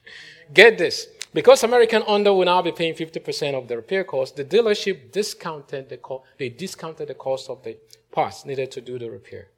Get 0.54 0.78
this. 0.78 1.08
Because 1.34 1.64
American 1.64 2.02
Honda 2.02 2.32
will 2.32 2.44
now 2.44 2.62
be 2.62 2.70
paying 2.70 2.94
50% 2.94 3.54
of 3.54 3.66
the 3.66 3.76
repair 3.76 4.04
cost, 4.04 4.36
the 4.36 4.44
dealership 4.44 5.10
discounted 5.10 5.88
the 5.88 5.96
cost, 5.96 6.24
they 6.38 6.48
discounted 6.48 7.08
the 7.08 7.14
cost 7.14 7.50
of 7.50 7.64
the 7.64 7.76
parts 8.12 8.46
needed 8.46 8.70
to 8.70 8.80
do 8.80 8.96
the 8.96 9.10
repair. 9.10 9.48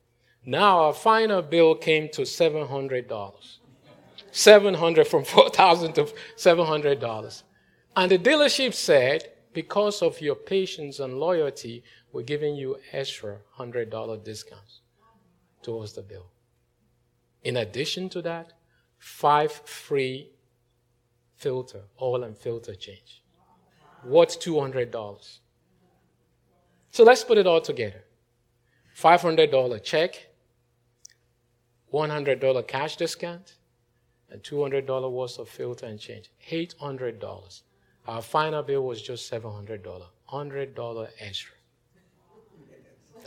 Now 0.46 0.80
our 0.84 0.94
final 0.94 1.42
bill 1.42 1.74
came 1.74 2.08
to 2.14 2.22
$700. 2.22 3.59
700 4.30 5.06
from 5.06 5.24
4000 5.36 5.92
to 5.94 6.04
$700. 6.36 7.42
And 7.96 8.10
the 8.10 8.18
dealership 8.18 8.74
said, 8.74 9.32
because 9.52 10.02
of 10.02 10.20
your 10.20 10.36
patience 10.36 11.00
and 11.00 11.18
loyalty, 11.18 11.82
we're 12.12 12.22
giving 12.22 12.54
you 12.54 12.78
extra 12.92 13.38
$100 13.58 14.24
discounts 14.24 14.80
towards 15.62 15.92
the 15.92 16.02
bill. 16.02 16.26
In 17.42 17.56
addition 17.56 18.08
to 18.10 18.22
that, 18.22 18.52
five 18.98 19.50
free 19.50 20.30
filter, 21.36 21.82
oil 22.00 22.22
and 22.24 22.36
filter 22.36 22.74
change. 22.74 23.22
What's 24.02 24.36
$200? 24.36 25.38
So 26.90 27.04
let's 27.04 27.24
put 27.24 27.38
it 27.38 27.46
all 27.46 27.60
together. 27.60 28.04
$500 28.96 29.82
check, 29.82 30.28
$100 31.92 32.68
cash 32.68 32.96
discount, 32.96 33.54
and 34.30 34.42
$200 34.42 35.10
worth 35.10 35.38
of 35.38 35.48
filter 35.48 35.86
and 35.86 35.98
change. 35.98 36.30
$800. 36.50 37.62
Our 38.06 38.22
final 38.22 38.62
bill 38.62 38.84
was 38.84 39.02
just 39.02 39.30
$700. 39.30 40.02
$100 40.32 41.08
extra. 41.18 41.54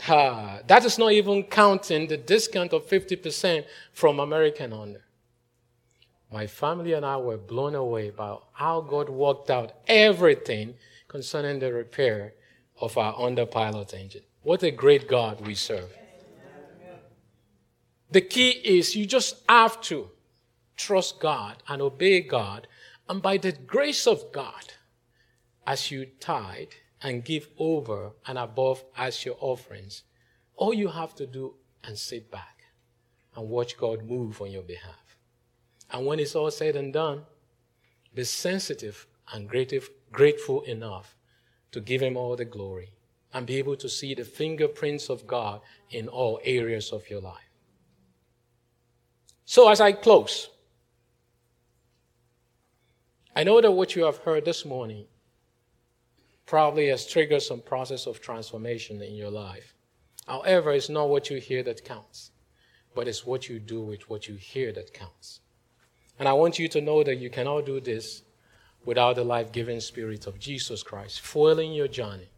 Ha, 0.00 0.60
that 0.66 0.84
is 0.84 0.98
not 0.98 1.12
even 1.12 1.44
counting 1.44 2.06
the 2.08 2.16
discount 2.16 2.72
of 2.72 2.86
50% 2.86 3.64
from 3.92 4.18
American 4.18 4.72
Honda. 4.72 5.00
My 6.32 6.46
family 6.46 6.94
and 6.94 7.06
I 7.06 7.16
were 7.16 7.36
blown 7.36 7.74
away 7.74 8.10
by 8.10 8.36
how 8.52 8.80
God 8.80 9.08
worked 9.08 9.50
out 9.50 9.72
everything 9.86 10.74
concerning 11.06 11.60
the 11.60 11.72
repair 11.72 12.34
of 12.80 12.98
our 12.98 13.12
Honda 13.12 13.46
Pilot 13.46 13.94
engine. 13.94 14.22
What 14.42 14.62
a 14.62 14.70
great 14.70 15.08
God 15.08 15.46
we 15.46 15.54
serve. 15.54 15.90
The 18.10 18.20
key 18.20 18.50
is 18.50 18.96
you 18.96 19.06
just 19.06 19.36
have 19.48 19.80
to 19.82 20.10
trust 20.76 21.20
God 21.20 21.62
and 21.68 21.80
obey 21.80 22.20
God, 22.20 22.66
and 23.08 23.20
by 23.20 23.36
the 23.36 23.52
grace 23.52 24.06
of 24.06 24.32
God, 24.32 24.72
as 25.66 25.90
you 25.90 26.06
tithe, 26.20 26.72
and 27.02 27.24
give 27.24 27.48
over 27.58 28.12
and 28.26 28.38
above 28.38 28.82
as 28.96 29.24
your 29.24 29.36
offerings. 29.38 30.02
All 30.56 30.72
you 30.72 30.88
have 30.88 31.14
to 31.16 31.26
do 31.26 31.54
and 31.84 31.98
sit 31.98 32.30
back 32.30 32.64
and 33.36 33.48
watch 33.48 33.76
God 33.76 34.04
move 34.04 34.40
on 34.40 34.50
your 34.50 34.62
behalf. 34.62 35.16
And 35.90 36.06
when 36.06 36.18
it's 36.18 36.34
all 36.34 36.50
said 36.50 36.76
and 36.76 36.92
done, 36.92 37.22
be 38.14 38.24
sensitive 38.24 39.06
and 39.32 39.48
grateful 40.12 40.62
enough 40.62 41.16
to 41.72 41.80
give 41.80 42.00
Him 42.00 42.16
all 42.16 42.36
the 42.36 42.44
glory 42.44 42.92
and 43.34 43.46
be 43.46 43.56
able 43.56 43.76
to 43.76 43.88
see 43.88 44.14
the 44.14 44.24
fingerprints 44.24 45.10
of 45.10 45.26
God 45.26 45.60
in 45.90 46.08
all 46.08 46.40
areas 46.44 46.92
of 46.92 47.10
your 47.10 47.20
life. 47.20 47.50
So, 49.44 49.68
as 49.68 49.80
I 49.80 49.92
close, 49.92 50.48
I 53.36 53.42
know 53.42 53.60
that 53.60 53.72
what 53.72 53.96
you 53.96 54.04
have 54.04 54.18
heard 54.18 54.44
this 54.44 54.64
morning 54.64 55.06
probably 56.46 56.88
has 56.88 57.06
triggered 57.06 57.42
some 57.42 57.60
process 57.60 58.06
of 58.06 58.20
transformation 58.20 59.02
in 59.02 59.14
your 59.14 59.30
life. 59.30 59.74
However, 60.26 60.72
it's 60.72 60.88
not 60.88 61.08
what 61.08 61.30
you 61.30 61.38
hear 61.38 61.62
that 61.64 61.84
counts, 61.84 62.30
but 62.94 63.08
it's 63.08 63.26
what 63.26 63.48
you 63.48 63.58
do 63.58 63.82
with 63.82 64.08
what 64.08 64.28
you 64.28 64.36
hear 64.36 64.72
that 64.72 64.94
counts. 64.94 65.40
And 66.18 66.28
I 66.28 66.32
want 66.32 66.58
you 66.58 66.68
to 66.68 66.80
know 66.80 67.02
that 67.02 67.16
you 67.16 67.28
cannot 67.28 67.66
do 67.66 67.80
this 67.80 68.22
without 68.84 69.16
the 69.16 69.24
life 69.24 69.50
giving 69.50 69.80
spirit 69.80 70.26
of 70.26 70.38
Jesus 70.38 70.82
Christ 70.82 71.20
foiling 71.20 71.72
your 71.72 71.88
journey. 71.88 72.28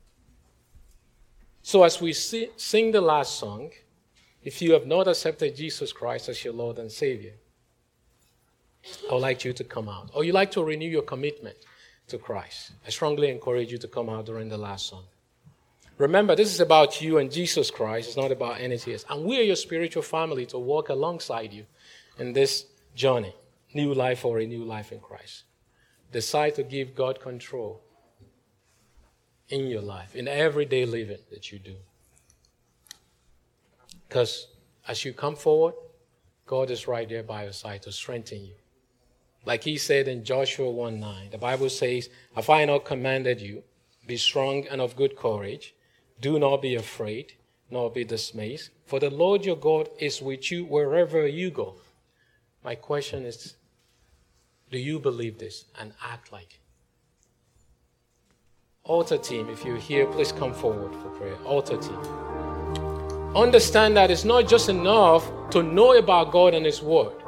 So, 1.62 1.82
as 1.82 2.00
we 2.00 2.12
sing 2.12 2.92
the 2.92 3.00
last 3.00 3.38
song, 3.38 3.70
if 4.42 4.62
you 4.62 4.72
have 4.72 4.86
not 4.86 5.08
accepted 5.08 5.56
Jesus 5.56 5.92
Christ 5.92 6.28
as 6.28 6.44
your 6.44 6.54
Lord 6.54 6.78
and 6.78 6.90
Savior, 6.90 7.34
I 9.08 9.14
would 9.14 9.22
like 9.22 9.44
you 9.44 9.52
to 9.52 9.64
come 9.64 9.88
out. 9.88 10.10
Or 10.14 10.24
you 10.24 10.32
like 10.32 10.50
to 10.52 10.64
renew 10.64 10.88
your 10.88 11.02
commitment 11.02 11.56
to 12.08 12.18
Christ. 12.18 12.72
I 12.86 12.90
strongly 12.90 13.30
encourage 13.30 13.72
you 13.72 13.78
to 13.78 13.88
come 13.88 14.08
out 14.08 14.26
during 14.26 14.48
the 14.48 14.58
last 14.58 14.86
song. 14.86 15.04
Remember, 15.98 16.36
this 16.36 16.52
is 16.52 16.60
about 16.60 17.00
you 17.00 17.18
and 17.18 17.32
Jesus 17.32 17.70
Christ. 17.70 18.08
It's 18.08 18.16
not 18.16 18.30
about 18.30 18.60
anything 18.60 18.92
else. 18.92 19.04
And 19.08 19.24
we 19.24 19.38
are 19.38 19.42
your 19.42 19.56
spiritual 19.56 20.02
family 20.02 20.44
to 20.46 20.58
walk 20.58 20.90
alongside 20.90 21.52
you 21.52 21.64
in 22.18 22.32
this 22.32 22.66
journey, 22.94 23.34
new 23.74 23.94
life 23.94 24.24
or 24.24 24.38
a 24.38 24.46
new 24.46 24.64
life 24.64 24.92
in 24.92 25.00
Christ. 25.00 25.44
Decide 26.12 26.54
to 26.56 26.62
give 26.62 26.94
God 26.94 27.20
control 27.20 27.80
in 29.48 29.66
your 29.68 29.80
life, 29.80 30.14
in 30.14 30.28
everyday 30.28 30.84
living 30.84 31.18
that 31.30 31.50
you 31.50 31.58
do. 31.58 31.76
Because 34.08 34.48
as 34.86 35.04
you 35.04 35.12
come 35.12 35.36
forward, 35.36 35.74
God 36.46 36.70
is 36.70 36.86
right 36.86 37.08
there 37.08 37.22
by 37.22 37.44
your 37.44 37.52
side 37.52 37.82
to 37.82 37.92
strengthen 37.92 38.44
you. 38.44 38.54
Like 39.46 39.62
he 39.62 39.78
said 39.78 40.08
in 40.08 40.24
Joshua 40.24 40.68
1 40.68 40.98
9, 40.98 41.30
the 41.30 41.38
Bible 41.38 41.70
says, 41.70 42.10
Have 42.34 42.50
I 42.50 42.64
not 42.64 42.84
commanded 42.84 43.40
you? 43.40 43.62
Be 44.04 44.16
strong 44.16 44.66
and 44.66 44.80
of 44.80 44.96
good 44.96 45.16
courage. 45.16 45.72
Do 46.20 46.38
not 46.40 46.60
be 46.60 46.74
afraid, 46.74 47.34
nor 47.70 47.90
be 47.90 48.04
dismayed, 48.04 48.62
for 48.84 48.98
the 48.98 49.08
Lord 49.08 49.44
your 49.44 49.56
God 49.56 49.88
is 50.00 50.20
with 50.20 50.50
you 50.50 50.64
wherever 50.64 51.26
you 51.28 51.50
go. 51.50 51.76
My 52.64 52.74
question 52.74 53.24
is 53.24 53.54
Do 54.72 54.78
you 54.78 54.98
believe 54.98 55.38
this 55.38 55.66
and 55.78 55.92
act 56.04 56.32
like 56.32 56.54
it? 56.54 56.60
Altar 58.82 59.18
team, 59.18 59.48
if 59.48 59.64
you're 59.64 59.76
here, 59.76 60.06
please 60.06 60.32
come 60.32 60.54
forward 60.54 60.92
for 60.92 61.08
prayer. 61.10 61.36
Altar 61.44 61.76
team. 61.76 62.00
Understand 63.36 63.96
that 63.96 64.10
it's 64.10 64.24
not 64.24 64.48
just 64.48 64.68
enough 64.68 65.30
to 65.50 65.62
know 65.62 65.96
about 65.96 66.32
God 66.32 66.54
and 66.54 66.66
His 66.66 66.82
Word. 66.82 67.22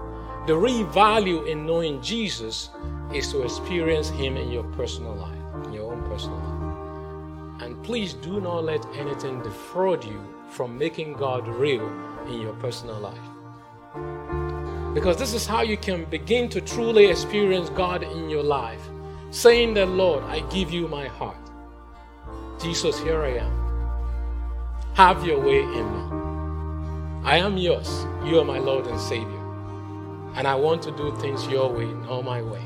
The 0.49 0.57
real 0.57 0.87
value 0.87 1.45
in 1.45 1.67
knowing 1.67 2.01
Jesus 2.01 2.71
is 3.13 3.31
to 3.33 3.43
experience 3.43 4.09
Him 4.09 4.39
in 4.39 4.51
your 4.51 4.63
personal 4.63 5.15
life, 5.15 5.67
in 5.67 5.75
your 5.75 5.93
own 5.93 6.03
personal 6.09 6.39
life. 6.39 7.63
And 7.63 7.85
please 7.85 8.15
do 8.15 8.41
not 8.41 8.65
let 8.65 8.83
anything 8.97 9.43
defraud 9.43 10.03
you 10.03 10.19
from 10.49 10.79
making 10.79 11.13
God 11.13 11.47
real 11.47 11.87
in 12.29 12.41
your 12.41 12.55
personal 12.55 12.99
life. 12.99 14.95
Because 14.95 15.19
this 15.19 15.35
is 15.35 15.47
how 15.47 15.61
you 15.61 15.77
can 15.77 16.07
begin 16.07 16.49
to 16.49 16.63
truly 16.63 17.05
experience 17.05 17.69
God 17.69 18.03
in 18.03 18.31
your 18.31 18.43
life. 18.43 18.81
Saying 19.31 19.75
that, 19.75 19.91
Lord, 19.91 20.25
I 20.25 20.41
give 20.49 20.71
you 20.71 20.89
my 20.89 21.09
heart. 21.09 21.37
Jesus, 22.59 22.99
here 22.99 23.21
I 23.21 23.37
am. 23.37 23.53
Have 24.95 25.27
your 25.27 25.41
way 25.41 25.61
in 25.61 25.87
me. 25.93 27.23
I 27.23 27.37
am 27.37 27.59
yours. 27.59 28.07
You 28.25 28.41
are 28.41 28.47
my 28.47 28.59
Lord 28.59 28.87
and 28.87 28.99
Savior. 28.99 29.38
And 30.35 30.47
I 30.47 30.55
want 30.55 30.83
to 30.83 30.91
do 30.93 31.15
things 31.17 31.47
your 31.49 31.73
way, 31.73 31.87
not 31.87 32.25
my 32.25 32.43
way. 32.43 32.63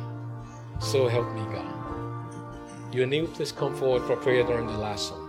So 0.80 1.08
help 1.08 1.32
me, 1.32 1.42
God. 1.52 2.94
You 2.94 3.06
new, 3.06 3.26
please 3.26 3.52
come 3.52 3.74
forward 3.74 4.02
for 4.02 4.16
prayer 4.16 4.44
during 4.44 4.66
the 4.66 4.76
last 4.76 5.08
song. 5.08 5.21